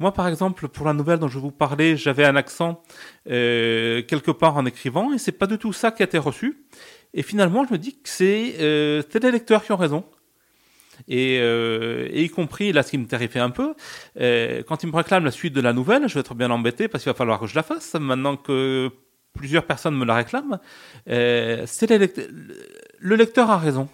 Moi, 0.00 0.12
par 0.12 0.26
exemple, 0.26 0.66
pour 0.68 0.86
la 0.86 0.92
nouvelle 0.92 1.20
dont 1.20 1.28
je 1.28 1.38
vous 1.38 1.52
parlais, 1.52 1.96
j'avais 1.96 2.24
un 2.24 2.34
accent 2.34 2.82
euh, 3.30 4.02
quelque 4.02 4.32
part 4.32 4.56
en 4.56 4.66
écrivant, 4.66 5.12
et 5.12 5.18
c'est 5.18 5.32
pas 5.32 5.46
du 5.46 5.56
tout 5.56 5.72
ça 5.72 5.92
qui 5.92 6.02
a 6.02 6.06
été 6.06 6.18
reçu. 6.18 6.66
Et 7.12 7.22
finalement, 7.22 7.64
je 7.64 7.72
me 7.72 7.78
dis 7.78 7.92
que 7.92 8.08
c'est 8.08 8.56
euh, 8.58 9.02
les 9.22 9.30
lecteurs 9.30 9.62
qui 9.62 9.70
ont 9.70 9.76
raison. 9.76 10.04
Et, 11.08 11.38
euh, 11.40 12.08
y 12.12 12.28
compris, 12.28 12.72
là, 12.72 12.82
ce 12.82 12.90
qui 12.90 12.98
me 12.98 13.06
terrifie 13.06 13.38
un 13.38 13.50
peu, 13.50 13.74
euh, 14.20 14.62
quand 14.66 14.82
ils 14.82 14.90
me 14.90 14.96
réclament 14.96 15.24
la 15.24 15.30
suite 15.30 15.52
de 15.52 15.60
la 15.60 15.72
nouvelle, 15.72 16.08
je 16.08 16.14
vais 16.14 16.20
être 16.20 16.34
bien 16.34 16.50
embêté 16.50 16.88
parce 16.88 17.04
qu'il 17.04 17.12
va 17.12 17.16
falloir 17.16 17.40
que 17.40 17.46
je 17.46 17.54
la 17.54 17.62
fasse, 17.62 17.94
maintenant 17.94 18.36
que 18.36 18.90
plusieurs 19.32 19.64
personnes 19.64 19.96
me 19.96 20.04
la 20.04 20.14
réclament. 20.14 20.58
Euh, 21.08 21.64
c'est 21.66 21.90
le 22.98 23.16
lecteur 23.16 23.50
a 23.50 23.58
raison. 23.58 23.88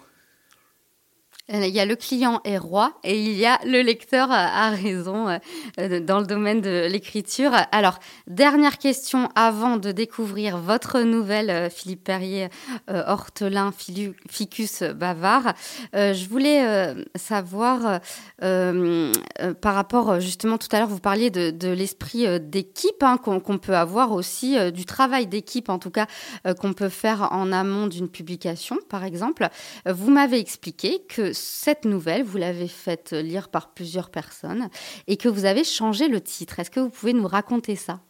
Euh, 1.49 1.65
il 1.65 1.73
y 1.73 1.79
a 1.79 1.85
le 1.85 1.95
client 1.95 2.41
est 2.43 2.57
roi 2.57 2.93
et 3.03 3.19
il 3.19 3.33
y 3.33 3.45
a 3.45 3.59
le 3.65 3.81
lecteur 3.81 4.31
a 4.31 4.69
raison 4.69 5.39
euh, 5.79 5.99
dans 5.99 6.19
le 6.19 6.25
domaine 6.25 6.61
de 6.61 6.87
l'écriture. 6.89 7.51
Alors, 7.71 7.99
dernière 8.27 8.77
question 8.77 9.29
avant 9.35 9.77
de 9.77 9.91
découvrir 9.91 10.57
votre 10.57 11.01
nouvelle, 11.01 11.49
euh, 11.49 11.69
Philippe 11.69 12.03
Perrier, 12.03 12.49
Hortelin, 12.87 13.71
Ficus 14.29 14.83
Bavard. 14.83 15.53
Je 15.93 16.27
voulais 16.27 16.95
savoir, 17.15 17.99
par 18.39 19.75
rapport, 19.75 20.19
justement, 20.19 20.57
tout 20.57 20.67
à 20.71 20.79
l'heure, 20.79 20.87
vous 20.87 20.99
parliez 20.99 21.29
de, 21.29 21.67
l'esprit 21.69 22.39
d'équipe 22.39 23.01
hein, 23.01 23.17
qu'on 23.17 23.57
peut 23.57 23.75
avoir 23.75 24.11
aussi, 24.11 24.57
du 24.71 24.85
travail 24.85 25.27
d'équipe, 25.27 25.69
en 25.69 25.79
tout 25.79 25.91
cas, 25.91 26.07
qu'on 26.59 26.73
peut 26.73 26.89
faire 26.89 27.29
en 27.31 27.51
amont 27.51 27.87
d'une 27.87 28.09
publication, 28.09 28.77
par 28.89 29.03
exemple. 29.03 29.47
Vous 29.85 30.11
m'avez 30.11 30.39
expliqué 30.39 31.01
que 31.07 31.30
cette 31.33 31.85
nouvelle, 31.85 32.23
vous 32.23 32.37
l'avez 32.37 32.67
faite 32.67 33.13
lire 33.13 33.49
par 33.49 33.73
plusieurs 33.73 34.09
personnes 34.09 34.69
et 35.07 35.17
que 35.17 35.29
vous 35.29 35.45
avez 35.45 35.63
changé 35.63 36.07
le 36.07 36.21
titre. 36.21 36.59
Est-ce 36.59 36.71
que 36.71 36.79
vous 36.79 36.89
pouvez 36.89 37.13
nous 37.13 37.27
raconter 37.27 37.75
ça? 37.75 38.01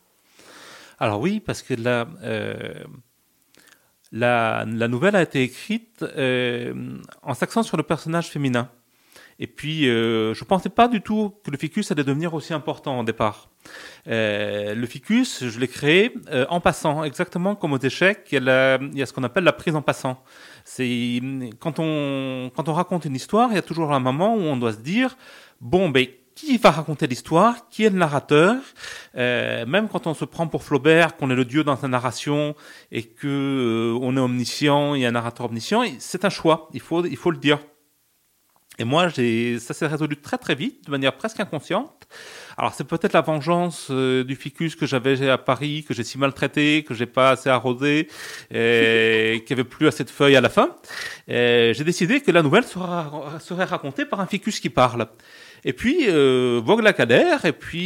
Alors 1.01 1.19
oui, 1.19 1.39
parce 1.39 1.63
que 1.63 1.73
la, 1.73 2.07
euh, 2.21 2.83
la, 4.11 4.65
nouvelle 4.65 5.15
a 5.15 5.23
été 5.23 5.41
écrite 5.41 6.03
euh, 6.03 6.99
en 7.23 7.33
s'accent 7.33 7.63
sur 7.63 7.75
le 7.75 7.81
personnage 7.81 8.29
féminin. 8.29 8.69
Et 9.39 9.47
puis, 9.47 9.89
euh, 9.89 10.35
je 10.35 10.43
ne 10.43 10.47
pensais 10.47 10.69
pas 10.69 10.87
du 10.87 11.01
tout 11.01 11.33
que 11.43 11.49
le 11.49 11.57
ficus 11.57 11.89
allait 11.89 12.03
devenir 12.03 12.35
aussi 12.35 12.53
important 12.53 12.99
au 12.99 13.03
départ. 13.03 13.49
le 14.05 14.85
ficus, 14.85 15.43
je 15.47 15.59
l'ai 15.59 15.67
créé 15.67 16.13
en 16.49 16.59
passant, 16.59 17.03
exactement 17.03 17.55
comme 17.55 17.73
aux 17.73 17.79
échecs, 17.79 18.27
il 18.31 18.43
y 18.43 19.01
a 19.01 19.05
ce 19.07 19.11
qu'on 19.11 19.23
appelle 19.23 19.43
la 19.43 19.53
prise 19.53 19.75
en 19.75 19.81
passant. 19.81 20.23
C'est 20.65 21.19
quand 21.59 21.79
on 21.79 22.51
quand 22.55 22.69
on 22.69 22.73
raconte 22.73 23.05
une 23.05 23.15
histoire, 23.15 23.49
il 23.51 23.55
y 23.55 23.59
a 23.59 23.61
toujours 23.61 23.93
un 23.93 23.99
moment 23.99 24.35
où 24.35 24.41
on 24.41 24.57
doit 24.57 24.73
se 24.73 24.79
dire 24.79 25.17
bon 25.59 25.89
ben 25.89 26.07
qui 26.35 26.57
va 26.57 26.71
raconter 26.71 27.07
l'histoire, 27.07 27.69
qui 27.69 27.83
est 27.83 27.89
le 27.89 27.97
narrateur? 27.97 28.55
Euh, 29.15 29.65
même 29.65 29.89
quand 29.89 30.07
on 30.07 30.13
se 30.13 30.25
prend 30.25 30.47
pour 30.47 30.63
Flaubert, 30.63 31.17
qu'on 31.17 31.29
est 31.29 31.35
le 31.35 31.45
dieu 31.45 31.63
dans 31.63 31.75
sa 31.75 31.87
narration 31.87 32.55
et 32.91 33.03
que 33.03 33.27
euh, 33.27 33.99
on 34.01 34.15
est 34.17 34.19
omniscient, 34.19 34.95
il 34.95 35.01
y 35.01 35.05
a 35.05 35.09
un 35.09 35.11
narrateur 35.11 35.47
omniscient, 35.47 35.83
c'est 35.99 36.25
un 36.25 36.29
choix. 36.29 36.69
Il 36.73 36.79
faut 36.79 37.05
il 37.05 37.17
faut 37.17 37.31
le 37.31 37.37
dire. 37.37 37.59
Et 38.79 38.83
moi, 38.83 39.09
ça 39.09 39.73
s'est 39.73 39.87
résolu 39.87 40.17
très 40.17 40.37
très 40.37 40.55
vite, 40.55 40.85
de 40.85 40.91
manière 40.91 41.13
presque 41.13 41.39
inconsciente. 41.39 42.07
Alors 42.57 42.73
c'est 42.73 42.83
peut-être 42.83 43.13
la 43.13 43.21
vengeance 43.21 43.87
euh, 43.91 44.23
du 44.23 44.35
ficus 44.35 44.75
que 44.75 44.85
j'avais 44.85 45.29
à 45.29 45.37
Paris, 45.37 45.85
que 45.87 45.93
j'ai 45.93 46.03
si 46.03 46.17
maltraité, 46.17 46.83
que 46.83 46.93
j'ai 46.93 47.05
pas 47.05 47.31
assez 47.31 47.49
arrosé, 47.49 48.07
et 48.53 49.43
qu'il 49.45 49.55
n'y 49.55 49.61
avait 49.61 49.69
plus 49.69 49.87
assez 49.87 50.03
de 50.03 50.09
feuilles 50.09 50.35
à 50.35 50.41
la 50.41 50.49
fin. 50.49 50.75
J'ai 51.27 51.83
décidé 51.83 52.21
que 52.21 52.31
la 52.31 52.41
nouvelle 52.41 52.63
sera, 52.63 53.39
serait 53.39 53.65
racontée 53.65 54.05
par 54.05 54.19
un 54.19 54.25
ficus 54.25 54.59
qui 54.59 54.69
parle. 54.69 55.07
Et 55.63 55.73
puis 55.73 56.05
euh, 56.07 56.59
Vogue 56.63 56.81
la 56.81 56.93
Cadère, 56.93 57.45
et 57.45 57.53
puis, 57.53 57.79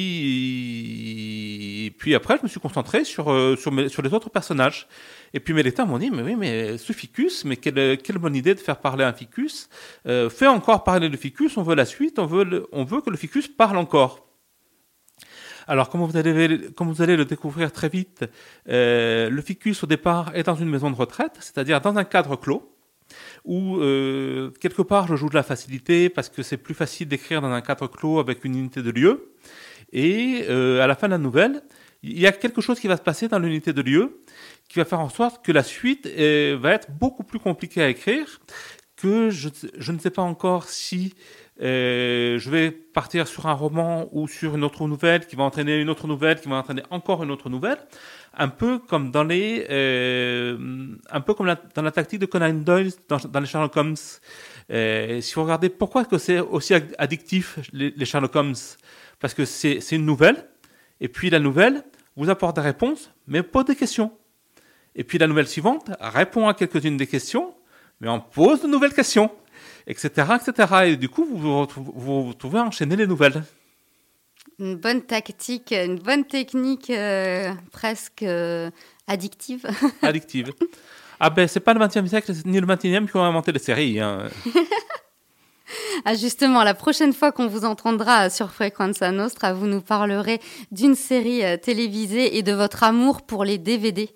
et 1.85 1.91
puis 1.91 2.15
après 2.15 2.37
je 2.37 2.43
me 2.43 2.47
suis 2.47 2.59
concentré 2.59 3.03
sur 3.03 3.31
euh, 3.31 3.55
sur, 3.55 3.71
les 3.71 4.13
autres 4.13 4.29
personnages. 4.29 4.87
Et 5.33 5.39
puis 5.39 5.53
mes 5.53 5.63
lecteurs 5.63 5.87
m'ont 5.87 5.97
dit, 5.97 6.11
mais 6.11 6.23
oui, 6.23 6.35
mais 6.35 6.77
ce 6.77 6.93
ficus, 6.93 7.45
mais 7.45 7.57
quelle, 7.57 7.97
quelle 7.97 8.17
bonne 8.17 8.35
idée 8.35 8.55
de 8.55 8.59
faire 8.59 8.77
parler 8.77 9.03
un 9.03 9.13
ficus. 9.13 9.69
Euh, 10.07 10.29
fais 10.29 10.47
encore 10.47 10.83
parler 10.83 11.09
le 11.09 11.17
ficus, 11.17 11.57
on 11.57 11.63
veut 11.63 11.75
la 11.75 11.85
suite, 11.85 12.19
on 12.19 12.25
veut, 12.25 12.67
on 12.71 12.83
veut 12.83 13.01
que 13.01 13.09
le 13.09 13.17
ficus 13.17 13.47
parle 13.47 13.77
encore. 13.77 14.27
Alors, 15.67 15.89
comme 15.89 16.01
vous 16.01 16.15
allez, 16.15 16.69
comme 16.75 16.89
vous 16.89 17.01
allez 17.01 17.17
le 17.17 17.25
découvrir 17.25 17.71
très 17.71 17.89
vite, 17.89 18.23
euh, 18.69 19.29
le 19.29 19.41
ficus 19.41 19.83
au 19.83 19.87
départ 19.87 20.31
est 20.35 20.43
dans 20.43 20.55
une 20.55 20.69
maison 20.69 20.91
de 20.91 20.95
retraite, 20.95 21.37
c'est-à-dire 21.39 21.81
dans 21.81 21.97
un 21.97 22.03
cadre 22.03 22.35
clos, 22.35 22.71
où 23.45 23.77
quelque 24.59 24.83
part 24.83 25.07
je 25.07 25.15
joue 25.15 25.29
de 25.29 25.35
la 25.35 25.43
facilité 25.43 26.09
parce 26.09 26.29
que 26.29 26.43
c'est 26.43 26.57
plus 26.57 26.73
facile 26.75 27.07
d'écrire 27.07 27.41
dans 27.41 27.51
un 27.51 27.61
cadre 27.61 27.87
clos 27.87 28.19
avec 28.19 28.45
une 28.45 28.55
unité 28.55 28.81
de 28.81 28.91
lieu. 28.91 29.33
Et 29.95 30.45
euh, 30.49 30.83
à 30.83 30.87
la 30.87 30.95
fin 30.95 31.07
de 31.07 31.13
la 31.13 31.17
nouvelle, 31.17 31.63
il 32.03 32.19
y 32.19 32.27
a 32.27 32.33
quelque 32.33 32.59
chose 32.59 32.81
qui 32.81 32.87
va 32.87 32.97
se 32.97 33.01
passer 33.01 33.29
dans 33.29 33.39
l'unité 33.39 33.71
de 33.71 33.81
lieu 33.81 34.21
qui 34.67 34.77
va 34.77 34.85
faire 34.85 34.99
en 34.99 35.09
sorte 35.09 35.43
que 35.43 35.53
la 35.53 35.63
suite 35.63 36.05
euh, 36.05 36.57
va 36.59 36.73
être 36.73 36.91
beaucoup 36.91 37.23
plus 37.23 37.39
compliquée 37.39 37.81
à 37.81 37.87
écrire, 37.87 38.41
que 38.97 39.29
je, 39.29 39.47
ne 39.91 39.99
sais 39.99 40.09
pas 40.09 40.21
encore 40.21 40.65
si 40.65 41.13
euh, 41.61 42.37
je 42.37 42.49
vais 42.49 42.71
partir 42.71 43.25
sur 43.25 43.47
un 43.47 43.53
roman 43.53 44.09
ou 44.11 44.27
sur 44.27 44.55
une 44.55 44.65
autre 44.65 44.85
nouvelle 44.85 45.25
qui 45.25 45.37
va 45.37 45.43
entraîner 45.43 45.79
une 45.79 45.89
autre 45.89 46.07
nouvelle 46.07 46.41
qui 46.41 46.49
va 46.49 46.57
entraîner 46.57 46.83
encore 46.89 47.23
une 47.23 47.31
autre 47.31 47.49
nouvelle, 47.49 47.77
un 48.37 48.47
peu 48.47 48.79
comme 48.79 49.11
dans 49.11 49.23
les, 49.23 49.65
euh, 49.69 50.57
un 51.09 51.21
peu 51.21 51.33
comme 51.33 51.45
la, 51.45 51.55
dans 51.55 51.81
la 51.81 51.91
tactique 51.91 52.19
de 52.19 52.25
Conan 52.25 52.53
Doyle 52.53 52.91
dans, 53.07 53.39
les 53.39 53.45
Sherlock 53.45 53.75
Holmes. 53.75 53.95
Euh, 54.71 55.21
si 55.21 55.33
vous 55.35 55.43
regardez 55.43 55.69
pourquoi 55.69 56.05
que 56.05 56.17
c'est 56.17 56.39
aussi 56.39 56.73
addictif 56.97 57.59
les, 57.71 57.93
les 57.95 58.05
Sherlock 58.05 58.35
Holmes, 58.35 58.55
parce 59.19 59.33
que 59.33 59.45
c'est 59.45 59.79
une 59.91 60.05
nouvelle 60.05 60.47
et 60.99 61.07
puis 61.07 61.29
la 61.29 61.39
nouvelle 61.39 61.83
vous 62.15 62.29
apporte 62.29 62.55
des 62.55 62.61
réponses, 62.61 63.11
mais 63.27 63.43
pas 63.43 63.63
des 63.63 63.75
questions. 63.75 64.11
Et 64.95 65.03
puis 65.03 65.17
la 65.17 65.27
nouvelle 65.27 65.47
suivante 65.47 65.91
répond 65.99 66.47
à 66.47 66.53
quelques-unes 66.53 66.97
des 66.97 67.07
questions, 67.07 67.53
mais 67.99 68.07
on 68.07 68.19
pose 68.19 68.61
de 68.61 68.67
nouvelles 68.67 68.93
questions 68.93 69.29
etc., 69.87 70.27
etc. 70.35 70.73
Et 70.85 70.97
du 70.97 71.09
coup, 71.09 71.25
vous 71.25 71.67
vous, 71.77 72.23
retrouvez 72.27 72.59
à 72.59 72.63
enchaîner 72.63 72.95
les 72.95 73.07
nouvelles. 73.07 73.43
Une 74.59 74.75
bonne 74.75 75.01
tactique, 75.01 75.71
une 75.71 75.99
bonne 75.99 76.25
technique 76.25 76.89
euh, 76.89 77.51
presque 77.71 78.23
euh, 78.23 78.69
addictive. 79.07 79.67
addictive. 80.01 80.53
Ah 81.19 81.29
ben, 81.29 81.47
c'est 81.47 81.59
pas 81.59 81.73
le 81.73 81.79
20e 81.79 82.07
siècle 82.07 82.31
ni 82.45 82.59
le 82.59 82.67
21e 82.67 83.09
qui 83.09 83.17
ont 83.17 83.23
inventé 83.23 83.51
les 83.51 83.59
séries. 83.59 83.99
Hein. 83.99 84.29
Ah 86.05 86.13
justement, 86.13 86.63
la 86.63 86.75
prochaine 86.75 87.13
fois 87.13 87.31
qu'on 87.31 87.47
vous 87.47 87.65
entendra 87.65 88.29
sur 88.29 88.51
Frequenza 88.51 89.11
Nostra, 89.11 89.53
vous 89.53 89.65
nous 89.65 89.81
parlerez 89.81 90.39
d'une 90.71 90.93
série 90.93 91.43
euh, 91.43 91.57
télévisée 91.57 92.37
et 92.37 92.43
de 92.43 92.51
votre 92.51 92.83
amour 92.83 93.23
pour 93.23 93.43
les 93.43 93.57
DVD. 93.57 94.09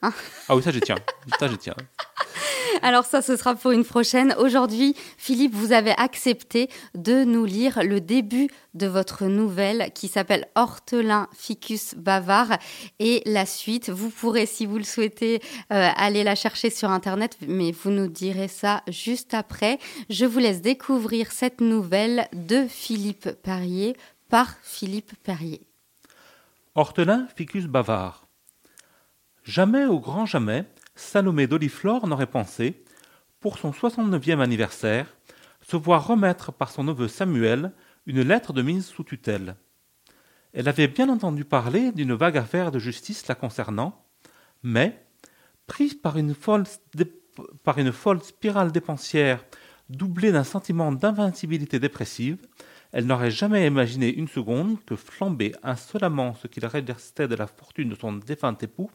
Hein? 0.00 0.12
Ah 0.48 0.56
oui, 0.56 0.62
ça 0.62 0.70
je 0.70 0.78
tiens. 0.78 0.96
Ça 1.38 1.48
je 1.48 1.56
tiens. 1.56 1.74
Alors 2.82 3.04
ça, 3.04 3.22
ce 3.22 3.36
sera 3.36 3.54
pour 3.54 3.70
une 3.70 3.84
prochaine. 3.84 4.34
Aujourd'hui, 4.38 4.94
Philippe, 5.16 5.54
vous 5.54 5.72
avez 5.72 5.92
accepté 5.92 6.68
de 6.94 7.24
nous 7.24 7.44
lire 7.44 7.82
le 7.82 8.00
début 8.00 8.48
de 8.74 8.86
votre 8.86 9.24
nouvelle 9.24 9.90
qui 9.94 10.08
s'appelle 10.08 10.46
Hortelin 10.54 11.28
Ficus 11.36 11.94
Bavard 11.94 12.58
et 12.98 13.22
la 13.26 13.46
suite. 13.46 13.90
Vous 13.90 14.10
pourrez, 14.10 14.46
si 14.46 14.66
vous 14.66 14.78
le 14.78 14.84
souhaitez, 14.84 15.40
euh, 15.72 15.90
aller 15.96 16.24
la 16.24 16.34
chercher 16.34 16.70
sur 16.70 16.90
Internet, 16.90 17.36
mais 17.46 17.72
vous 17.72 17.90
nous 17.90 18.08
direz 18.08 18.48
ça 18.48 18.82
juste 18.88 19.34
après. 19.34 19.78
Je 20.10 20.24
vous 20.24 20.38
laisse 20.38 20.60
découvrir 20.60 21.32
cette 21.32 21.60
nouvelle 21.60 22.28
de 22.32 22.66
Philippe 22.68 23.30
Perrier 23.42 23.96
par 24.28 24.54
Philippe 24.62 25.12
Perrier. 25.22 25.62
Hortelin 26.74 27.28
Ficus 27.36 27.66
Bavard. 27.66 28.26
Jamais 29.44 29.84
au 29.84 30.00
grand 30.00 30.26
jamais, 30.26 30.64
Salomé 30.96 31.46
d'Oliflore 31.46 32.06
n'aurait 32.06 32.26
pensé, 32.26 32.84
pour 33.40 33.58
son 33.58 33.72
69e 33.72 34.40
anniversaire, 34.40 35.16
se 35.60 35.76
voir 35.76 36.06
remettre 36.06 36.52
par 36.52 36.70
son 36.70 36.84
neveu 36.84 37.08
Samuel 37.08 37.72
une 38.06 38.22
lettre 38.22 38.52
de 38.52 38.62
mise 38.62 38.86
sous 38.86 39.04
tutelle. 39.04 39.56
Elle 40.52 40.68
avait 40.68 40.88
bien 40.88 41.08
entendu 41.08 41.44
parler 41.44 41.90
d'une 41.90 42.14
vague 42.14 42.36
affaire 42.36 42.70
de 42.70 42.78
justice 42.78 43.26
la 43.26 43.34
concernant, 43.34 44.06
mais, 44.62 45.04
prise 45.66 45.94
par 45.94 46.16
une 46.16 46.34
folle, 46.34 46.64
par 47.64 47.78
une 47.78 47.92
folle 47.92 48.22
spirale 48.22 48.70
dépensière 48.70 49.44
doublée 49.88 50.32
d'un 50.32 50.44
sentiment 50.44 50.92
d'invincibilité 50.92 51.78
dépressive, 51.78 52.38
elle 52.92 53.06
n'aurait 53.06 53.30
jamais 53.30 53.66
imaginé 53.66 54.14
une 54.14 54.28
seconde 54.28 54.82
que 54.84 54.94
flamber 54.94 55.52
insolemment 55.62 56.34
ce 56.34 56.46
qu'il 56.46 56.64
restait 56.64 57.28
de 57.28 57.34
la 57.34 57.48
fortune 57.48 57.88
de 57.88 57.96
son 57.96 58.12
défunt 58.12 58.56
époux 58.60 58.90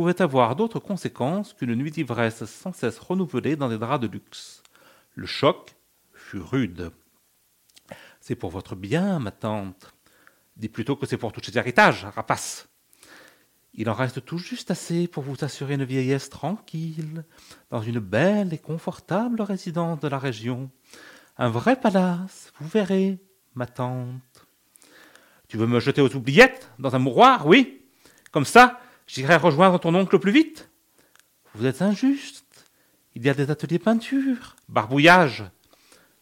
pouvait 0.00 0.22
avoir 0.22 0.56
d'autres 0.56 0.78
conséquences 0.78 1.52
qu'une 1.52 1.74
nuit 1.74 1.90
d'ivresse 1.90 2.46
sans 2.46 2.72
cesse 2.72 2.98
renouvelée 2.98 3.54
dans 3.54 3.68
des 3.68 3.76
draps 3.76 4.00
de 4.00 4.06
luxe. 4.06 4.62
Le 5.14 5.26
choc 5.26 5.76
fut 6.14 6.38
rude. 6.38 6.90
C'est 8.18 8.34
pour 8.34 8.48
votre 8.48 8.76
bien, 8.76 9.18
ma 9.18 9.30
tante. 9.30 9.92
Dis 10.56 10.70
plutôt 10.70 10.96
que 10.96 11.04
c'est 11.04 11.18
pour 11.18 11.32
tous 11.32 11.42
ces 11.44 11.58
héritages, 11.58 12.06
rapace. 12.06 12.66
Il 13.74 13.90
en 13.90 13.92
reste 13.92 14.24
tout 14.24 14.38
juste 14.38 14.70
assez 14.70 15.06
pour 15.06 15.22
vous 15.22 15.44
assurer 15.44 15.74
une 15.74 15.84
vieillesse 15.84 16.30
tranquille, 16.30 17.22
dans 17.68 17.82
une 17.82 17.98
belle 17.98 18.54
et 18.54 18.58
confortable 18.58 19.42
résidence 19.42 20.00
de 20.00 20.08
la 20.08 20.18
région. 20.18 20.70
Un 21.36 21.50
vrai 21.50 21.78
palace, 21.78 22.54
vous 22.58 22.68
verrez, 22.68 23.18
ma 23.54 23.66
tante. 23.66 24.46
Tu 25.46 25.58
veux 25.58 25.66
me 25.66 25.78
jeter 25.78 26.00
aux 26.00 26.16
oubliettes, 26.16 26.70
dans 26.78 26.96
un 26.96 27.00
mouroir, 27.00 27.46
oui 27.46 27.82
Comme 28.30 28.46
ça, 28.46 28.80
J'irai 29.12 29.34
rejoindre 29.34 29.80
ton 29.80 29.92
oncle 29.96 30.20
plus 30.20 30.30
vite. 30.30 30.70
Vous 31.56 31.66
êtes 31.66 31.82
injuste. 31.82 32.44
Il 33.16 33.24
y 33.24 33.28
a 33.28 33.34
des 33.34 33.50
ateliers 33.50 33.80
peinture, 33.80 34.54
barbouillage, 34.68 35.42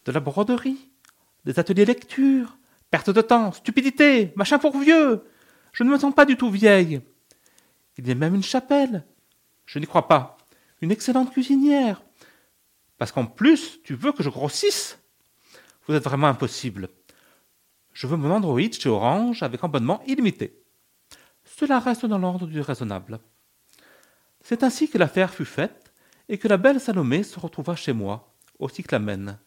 de 0.07 0.13
la 0.13 0.21
broderie, 0.21 0.89
des 1.45 1.59
ateliers 1.59 1.85
lecture, 1.85 2.57
perte 2.91 3.11
de 3.11 3.21
temps, 3.21 3.53
stupidité, 3.53 4.33
machin 4.37 4.59
pour 4.59 4.79
vieux. 4.79 5.23
Je 5.73 5.85
ne 5.85 5.91
me 5.91 5.99
sens 5.99 6.15
pas 6.15 6.25
du 6.25 6.39
tout 6.39 6.51
vieille. 6.51 7.03
Il 7.99 8.09
y 8.09 8.11
a 8.11 8.15
même 8.15 8.35
une 8.35 8.43
chapelle. 8.43 9.05
Je 9.67 9.79
n'y 9.79 9.87
crois 9.87 10.09
pas. 10.09 10.39
Une 10.81 10.91
excellente 10.91 11.31
cuisinière. 11.31 12.01
Parce 12.97 13.13
qu'en 13.13 13.27
plus, 13.27 13.83
tu 13.83 13.97
veux 13.97 14.13
que 14.13 14.23
je 14.23 14.31
grossisse 14.31 14.99
Vous 15.87 15.95
êtes 15.95 16.05
vraiment 16.05 16.29
impossible. 16.29 16.89
Je 17.93 18.07
veux 18.07 18.17
mon 18.17 18.31
Android 18.31 18.73
chez 18.73 18.89
Orange 18.89 19.43
avec 19.43 19.63
abonnement 19.63 20.03
illimité. 20.07 20.58
Cela 21.59 21.81
reste 21.81 22.07
dans 22.07 22.19
l'ordre 22.19 22.47
du 22.47 22.61
raisonnable. 22.61 23.19
C'est 24.41 24.63
ainsi 24.63 24.89
que 24.89 24.97
l'affaire 24.97 25.35
fut 25.35 25.45
faite 25.45 25.93
et 26.29 26.39
que 26.39 26.47
la 26.47 26.57
belle 26.57 26.79
Salomé 26.79 27.25
se 27.25 27.41
retrouva 27.41 27.75
chez 27.75 27.93
moi, 27.93 28.33
au 28.61 28.69
cyclamen. 28.69 29.41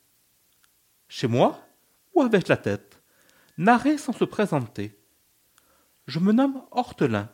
Chez 1.07 1.27
moi 1.27 1.65
Où 2.13 2.21
avais-je 2.21 2.49
la 2.49 2.57
tête 2.57 3.01
Narré 3.57 3.97
sans 3.97 4.11
se 4.11 4.25
présenter. 4.25 4.99
Je 6.05 6.19
me 6.19 6.33
nomme 6.33 6.61
Hortelin. 6.71 7.29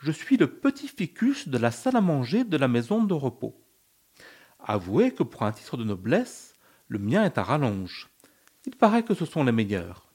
Je 0.00 0.12
suis 0.12 0.36
le 0.36 0.48
petit 0.48 0.88
ficus 0.88 1.48
de 1.48 1.56
la 1.56 1.70
salle 1.70 1.96
à 1.96 2.02
manger 2.02 2.44
de 2.44 2.58
la 2.58 2.68
maison 2.68 3.04
de 3.04 3.14
repos. 3.14 3.58
Avouez 4.58 5.14
que 5.14 5.22
pour 5.22 5.44
un 5.44 5.52
titre 5.52 5.78
de 5.78 5.84
noblesse, 5.84 6.56
le 6.88 6.98
mien 6.98 7.24
est 7.24 7.38
à 7.38 7.42
rallonge. 7.42 8.10
Il 8.66 8.76
paraît 8.76 9.02
que 9.02 9.14
ce 9.14 9.24
sont 9.24 9.44
les 9.44 9.52
meilleurs. 9.52 10.12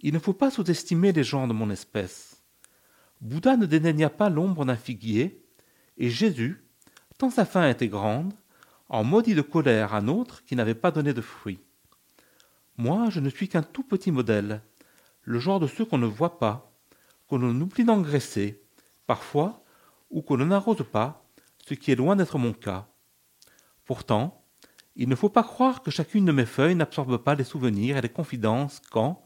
Il 0.00 0.12
ne 0.12 0.18
faut 0.18 0.34
pas 0.34 0.50
sous-estimer 0.50 1.12
les 1.12 1.22
gens 1.22 1.46
de 1.46 1.52
mon 1.52 1.70
espèce. 1.70 2.33
Bouddha 3.24 3.56
ne 3.56 3.64
dédaigna 3.64 4.10
pas 4.10 4.28
l'ombre 4.28 4.66
d'un 4.66 4.76
figuier, 4.76 5.42
et 5.96 6.10
Jésus, 6.10 6.62
tant 7.16 7.30
sa 7.30 7.46
faim 7.46 7.66
était 7.70 7.88
grande, 7.88 8.34
en 8.90 9.02
maudit 9.02 9.34
de 9.34 9.40
colère 9.40 9.94
un 9.94 10.08
autre 10.08 10.44
qui 10.44 10.54
n'avait 10.54 10.74
pas 10.74 10.90
donné 10.90 11.14
de 11.14 11.22
fruits. 11.22 11.60
Moi, 12.76 13.08
je 13.08 13.20
ne 13.20 13.30
suis 13.30 13.48
qu'un 13.48 13.62
tout 13.62 13.82
petit 13.82 14.12
modèle, 14.12 14.60
le 15.22 15.38
genre 15.38 15.58
de 15.58 15.66
ceux 15.66 15.86
qu'on 15.86 15.96
ne 15.96 16.06
voit 16.06 16.38
pas, 16.38 16.70
qu'on 17.26 17.42
oublie 17.42 17.84
d'engraisser, 17.84 18.62
parfois, 19.06 19.64
ou 20.10 20.20
qu'on 20.20 20.36
n'arrose 20.36 20.84
pas, 20.92 21.26
ce 21.66 21.72
qui 21.72 21.92
est 21.92 21.96
loin 21.96 22.16
d'être 22.16 22.36
mon 22.36 22.52
cas. 22.52 22.88
Pourtant, 23.86 24.44
il 24.96 25.08
ne 25.08 25.14
faut 25.14 25.30
pas 25.30 25.44
croire 25.44 25.82
que 25.82 25.90
chacune 25.90 26.26
de 26.26 26.32
mes 26.32 26.44
feuilles 26.44 26.74
n'absorbe 26.74 27.16
pas 27.16 27.34
les 27.34 27.44
souvenirs 27.44 27.96
et 27.96 28.02
les 28.02 28.10
confidences 28.10 28.82
quand, 28.90 29.24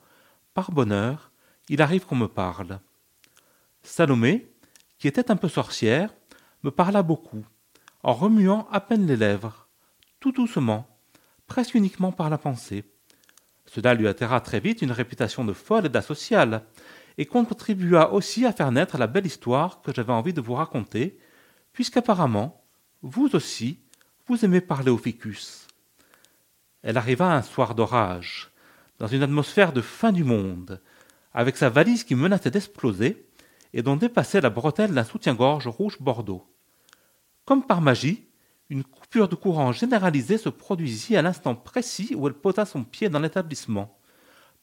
par 0.55 0.71
bonheur, 0.71 1.33
il 1.69 1.83
arrive 1.83 2.07
qu'on 2.07 2.15
me 2.15 2.29
parle. 2.29 2.79
Salomé, 3.89 4.53
qui 4.99 5.09
était 5.09 5.31
un 5.31 5.37
peu 5.37 5.49
sorcière, 5.49 6.15
me 6.63 6.71
parla 6.71 7.03
beaucoup, 7.03 7.45
en 8.03 8.13
remuant 8.13 8.69
à 8.71 8.81
peine 8.81 9.07
les 9.07 9.17
lèvres, 9.17 9.67
tout 10.21 10.31
doucement, 10.31 10.87
presque 11.47 11.75
uniquement 11.75 12.13
par 12.13 12.29
la 12.29 12.39
pensée. 12.39 12.85
Cela 13.65 13.95
lui 13.95 14.07
atterra 14.07 14.41
très 14.41 14.61
vite 14.61 14.83
une 14.83 14.93
réputation 14.93 15.45
de 15.45 15.55
folle 15.55 15.87
et 15.87 15.89
d'asociale, 15.89 16.65
et 17.17 17.25
contribua 17.25 18.13
aussi 18.13 18.45
à 18.45 18.53
faire 18.53 18.71
naître 18.71 18.99
la 18.99 19.07
belle 19.07 19.27
histoire 19.27 19.81
que 19.81 19.93
j'avais 19.93 20.13
envie 20.13 20.35
de 20.35 20.43
vous 20.43 20.55
raconter, 20.55 21.19
puisqu'apparemment, 21.73 22.63
vous 23.03 23.35
aussi, 23.35 23.81
vous 24.27 24.45
aimez 24.45 24.61
parler 24.61 24.91
au 24.91 24.99
ficus. 24.99 25.67
Elle 26.83 26.99
arriva 26.99 27.35
un 27.35 27.43
soir 27.43 27.75
d'orage, 27.75 28.51
dans 28.99 29.09
une 29.09 29.23
atmosphère 29.23 29.73
de 29.73 29.81
fin 29.81 30.13
du 30.13 30.25
monde, 30.25 30.81
avec 31.33 31.57
sa 31.57 31.71
valise 31.71 32.05
qui 32.05 32.15
menaçait 32.15 32.51
d'exploser 32.51 33.28
et 33.73 33.83
dont 33.83 33.97
dépassait 33.97 34.41
la 34.41 34.51
bretelle 34.51 34.95
d'un 34.95 35.05
soutien-gorge 35.05 35.69
rouge 35.69 35.99
bordeaux. 36.01 36.47
Comme 37.45 37.65
par 37.65 37.81
magie, 37.81 38.27
une 38.71 38.85
coupure 38.85 39.29
de 39.29 39.35
courant 39.35 39.73
généralisée 39.73 40.39
se 40.39 40.49
produisit 40.49 41.17
à 41.17 41.23
l'instant 41.23 41.55
précis 41.55 42.15
où 42.15 42.27
elle 42.27 42.35
posa 42.35 42.67
son 42.67 42.85
pied 42.85 43.09
dans 43.09 43.21
l'établissement, 43.21 43.99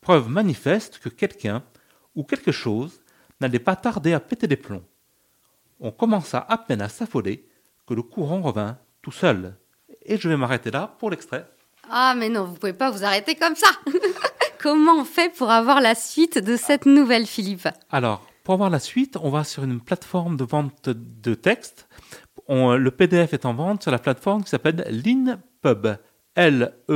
preuve 0.02 0.30
manifeste 0.30 1.00
que 1.00 1.10
quelqu'un 1.10 1.64
ou 2.16 2.24
quelque 2.24 2.52
chose 2.52 3.02
n'allait 3.42 3.60
pas 3.60 3.76
tarder 3.76 4.14
à 4.14 4.20
péter 4.20 4.48
des 4.48 4.56
plombs. 4.56 4.86
On 5.80 5.92
commença 5.92 6.46
à 6.48 6.58
peine 6.58 6.82
à 6.82 6.90
s'affoler 6.90 7.48
que 7.88 7.94
le 7.94 8.04
courant 8.04 8.42
revint 8.42 8.78
tout 9.02 9.12
seul. 9.12 9.56
Et 10.04 10.18
je 10.18 10.30
vais 10.30 10.38
m'arrêter 10.38 10.72
là 10.72 10.96
pour 11.00 11.10
l'extrait. 11.10 11.50
Ah, 11.90 12.14
mais 12.16 12.30
non, 12.30 12.46
vous 12.46 12.56
pouvez 12.56 12.74
pas 12.74 12.92
vous 12.92 13.04
arrêter 13.04 13.36
comme 13.36 13.56
ça. 13.56 13.68
Comment 14.62 15.02
on 15.02 15.06
fait 15.06 15.34
pour 15.36 15.52
avoir 15.52 15.82
la 15.82 15.94
suite 15.94 16.38
de 16.40 16.56
cette 16.56 16.86
nouvelle, 16.86 17.28
Philippe? 17.28 17.68
Alors, 17.92 18.26
pour 18.46 18.54
avoir 18.54 18.70
la 18.70 18.80
suite, 18.80 19.18
on 19.22 19.30
va 19.32 19.44
sur 19.44 19.64
une 19.64 19.82
plateforme 19.82 20.38
de 20.38 20.46
vente 20.46 20.88
de 20.88 21.34
texte. 21.34 21.90
le 22.48 22.90
PDF 22.90 23.34
est 23.34 23.46
en 23.46 23.56
vente 23.56 23.82
sur 23.82 23.92
la 23.92 24.00
plateforme 24.00 24.44
qui 24.44 24.52
s'appelle 24.52 24.86
LinPub. 24.90 25.98
L-E-A-N-P-U-B 26.36 26.92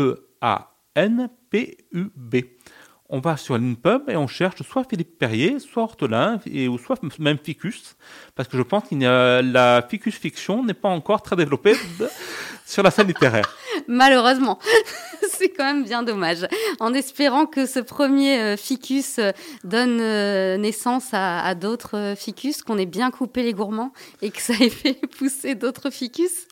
on 3.10 3.20
va 3.20 3.38
sur 3.38 3.58
l'InPub 3.58 4.08
et 4.08 4.16
on 4.16 4.28
cherche 4.28 4.62
soit 4.62 4.84
Philippe 4.88 5.18
Perrier, 5.18 5.60
soit 5.60 5.82
Hortelin, 5.84 6.40
et, 6.46 6.68
ou 6.68 6.78
soit 6.78 7.00
même 7.18 7.40
Ficus, 7.44 7.96
parce 8.36 8.48
que 8.48 8.56
je 8.56 8.62
pense 8.62 8.84
que 8.88 9.42
la 9.42 9.86
Ficus 9.90 10.16
Fiction 10.16 10.64
n'est 10.64 10.76
pas 10.76 10.90
encore 10.90 11.24
très 11.24 11.36
développée 11.36 11.74
sur 12.66 12.84
la 12.84 12.92
scène 12.92 13.08
littéraire. 13.08 13.50
Malheureusement, 13.88 14.60
c'est 15.40 15.50
quand 15.50 15.64
même 15.64 15.84
bien 15.86 16.04
dommage. 16.04 16.46
En 16.80 16.94
espérant 16.94 17.46
que 17.46 17.66
ce 17.66 17.80
premier 17.80 18.40
euh, 18.40 18.58
Ficus 18.58 19.20
euh, 19.20 19.32
donne 19.64 20.02
euh, 20.02 20.58
naissance 20.58 21.10
à, 21.14 21.56
d'autres 21.56 22.14
Ficus, 22.18 22.62
qu'on 22.62 22.78
ait 22.78 22.86
bien 22.86 23.10
coupé 23.10 23.42
les 23.44 23.54
gourmands 23.54 23.94
et 24.22 24.32
que 24.32 24.42
ça 24.42 24.54
ait 24.54 24.70
fait 24.70 25.00
pousser 25.18 25.56
d'autres 25.56 25.90
Ficus. 25.90 26.48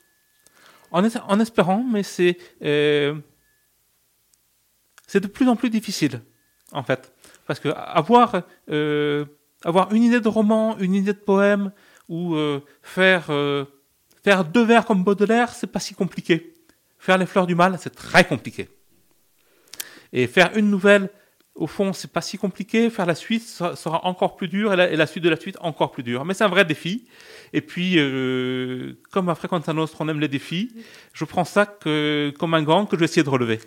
En, 0.91 1.03
espérant, 1.41 1.83
mais 1.83 2.01
c'est 2.01 2.37
de 2.61 3.21
plus 5.27 5.49
en 5.49 5.57
plus 5.57 5.69
difficile 5.69 6.21
en 6.71 6.83
fait. 6.83 7.13
Parce 7.45 7.59
que 7.59 7.67
avoir, 7.69 8.43
avoir 9.65 9.93
une 9.93 10.03
idée 10.03 10.21
de 10.21 10.29
roman, 10.29 10.77
une 10.79 10.95
idée 10.95 11.11
de 11.11 11.19
poème, 11.19 11.73
ou 12.07 12.37
faire, 12.81 13.25
faire 14.23 14.45
deux 14.45 14.63
vers 14.63 14.85
comme 14.85 15.03
Baudelaire, 15.03 15.49
c'est 15.53 15.67
pas 15.67 15.81
si 15.81 15.93
compliqué. 15.93 16.53
Faire 16.99 17.17
les 17.17 17.25
fleurs 17.25 17.47
du 17.47 17.55
mal, 17.55 17.77
c'est 17.79 17.93
très 17.93 18.25
compliqué. 18.25 18.69
Et 20.13 20.27
faire 20.27 20.55
une 20.55 20.69
nouvelle 20.69 21.09
au 21.57 21.67
fond, 21.67 21.91
c'est 21.93 22.11
pas 22.11 22.21
si 22.21 22.37
compliqué. 22.37 22.89
Faire 22.89 23.05
la 23.05 23.15
suite 23.15 23.43
sera 23.43 24.05
encore 24.05 24.35
plus 24.35 24.47
dur 24.47 24.73
et 24.73 24.95
la, 24.95 25.07
suite 25.07 25.23
de 25.23 25.29
la 25.29 25.39
suite 25.39 25.57
encore 25.59 25.91
plus 25.91 26.03
dur. 26.03 26.23
Mais 26.23 26.33
c'est 26.33 26.43
un 26.43 26.49
vrai 26.49 26.65
défi. 26.65 27.05
Et 27.53 27.61
puis, 27.61 27.95
euh, 27.97 28.93
comme 29.11 29.29
à 29.29 29.35
Fréquence 29.35 29.67
Nostre, 29.67 29.97
on 30.01 30.09
aime 30.09 30.19
les 30.19 30.27
défis, 30.27 30.69
je 31.13 31.25
prends 31.25 31.45
ça 31.45 31.65
comme 31.65 32.53
un 32.53 32.61
gant 32.61 32.85
que 32.85 32.95
je 32.95 32.99
vais 32.99 33.05
essayer 33.05 33.23
de 33.23 33.29
relever. 33.29 33.59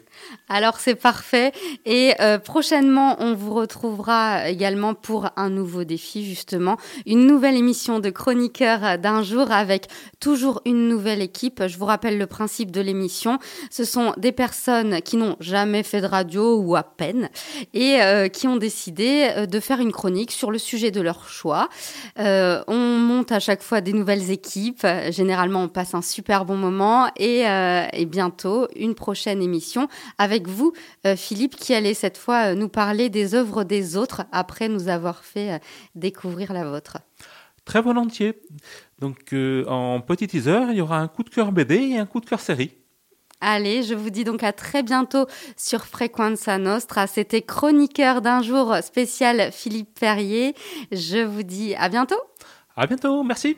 Alors, 0.49 0.79
c'est 0.79 0.95
parfait. 0.95 1.53
Et 1.85 2.15
euh, 2.21 2.39
prochainement, 2.39 3.17
on 3.19 3.35
vous 3.35 3.55
retrouvera 3.55 4.49
également 4.49 4.95
pour 4.95 5.31
un 5.37 5.51
nouveau 5.51 5.85
défi, 5.85 6.25
justement. 6.25 6.77
Une 7.07 7.27
nouvelle 7.27 7.57
émission 7.57 7.99
de 7.99 8.11
chroniqueurs 8.11 8.99
d'un 8.99 9.23
jour 9.23 9.51
avec 9.51 9.89
toujours 10.21 10.61
une 10.65 10.89
nouvelle 10.89 11.23
équipe. 11.23 11.67
Je 11.67 11.77
vous 11.79 11.87
rappelle 11.87 12.19
le 12.19 12.27
principe 12.27 12.71
de 12.71 12.81
l'émission. 12.81 13.39
Ce 13.71 13.85
sont 13.85 14.13
des 14.17 14.33
personnes 14.33 15.01
qui 15.03 15.17
n'ont 15.17 15.37
jamais 15.41 15.83
fait 15.83 16.03
de 16.03 16.07
radio 16.07 16.61
ou 16.61 16.77
à 16.77 16.83
peine 16.83 17.31
euh, 17.81 18.29
qui 18.29 18.47
ont 18.47 18.57
décidé 18.57 19.31
euh, 19.31 19.47
de 19.47 19.61
faire 19.61 19.81
une 19.81 19.93
chronique 19.93 20.31
sur 20.31 20.51
le 20.51 20.59
sujet 20.59 20.91
de 20.91 21.01
leur 21.01 21.29
choix. 21.29 21.69
Euh, 22.19 22.63
on 22.67 22.77
monte 22.77 23.33
à 23.33 23.41
chaque 23.41 23.63
fois 23.63 23.81
des 23.81 23.93
nouvelles 23.93 24.31
équipes. 24.31 24.87
Généralement, 25.11 25.63
on 25.63 25.69
passe 25.69 25.95
un 25.95 26.03
super 26.03 26.45
bon 26.45 26.57
moment 26.57 27.11
et, 27.17 27.45
et 27.93 28.07
bientôt 28.07 28.69
une 28.77 28.95
prochaine 28.95 29.43
émission 29.43 29.89
avec 30.19 30.47
vous, 30.47 30.73
Philippe, 31.17 31.57
qui 31.57 31.75
allait 31.75 31.95
cette 31.95 32.19
fois 32.19 32.55
nous 32.55 32.69
parler 32.69 33.09
des 33.09 33.35
œuvres 33.35 33.65
des 33.65 33.97
autres 33.97 34.23
après 34.33 34.69
nous 34.69 34.89
avoir 34.89 35.25
fait 35.25 35.61
découvrir 35.95 36.53
la 36.53 36.65
vôtre. 36.65 36.99
Très 37.65 37.81
volontiers. 37.81 38.41
Donc, 38.99 39.35
en 39.67 40.01
petit 40.01 40.27
teaser, 40.27 40.67
il 40.71 40.77
y 40.77 40.81
aura 40.81 40.99
un 40.99 41.09
coup 41.09 41.23
de 41.23 41.31
cœur 41.31 41.53
BD 41.53 41.77
et 41.77 41.99
un 41.99 42.07
coup 42.07 42.21
de 42.21 42.27
cœur 42.27 42.41
série. 42.41 42.80
Allez, 43.41 43.83
je 43.83 43.95
vous 43.95 44.11
dis 44.11 44.25
donc 44.25 44.43
à 44.43 44.53
très 44.53 44.83
bientôt 44.83 45.27
sur 45.57 45.87
Frequenza 45.87 46.59
Nostra. 46.59 47.07
C'était 47.07 47.41
Chroniqueur 47.41 48.21
d'un 48.21 48.43
jour 48.43 48.77
spécial 48.83 49.51
Philippe 49.51 49.99
Perrier. 49.99 50.55
Je 50.93 51.25
vous 51.25 51.43
dis 51.43 51.75
à 51.77 51.89
bientôt. 51.89 52.21
À 52.77 52.87
bientôt, 52.87 53.23
merci. 53.23 53.57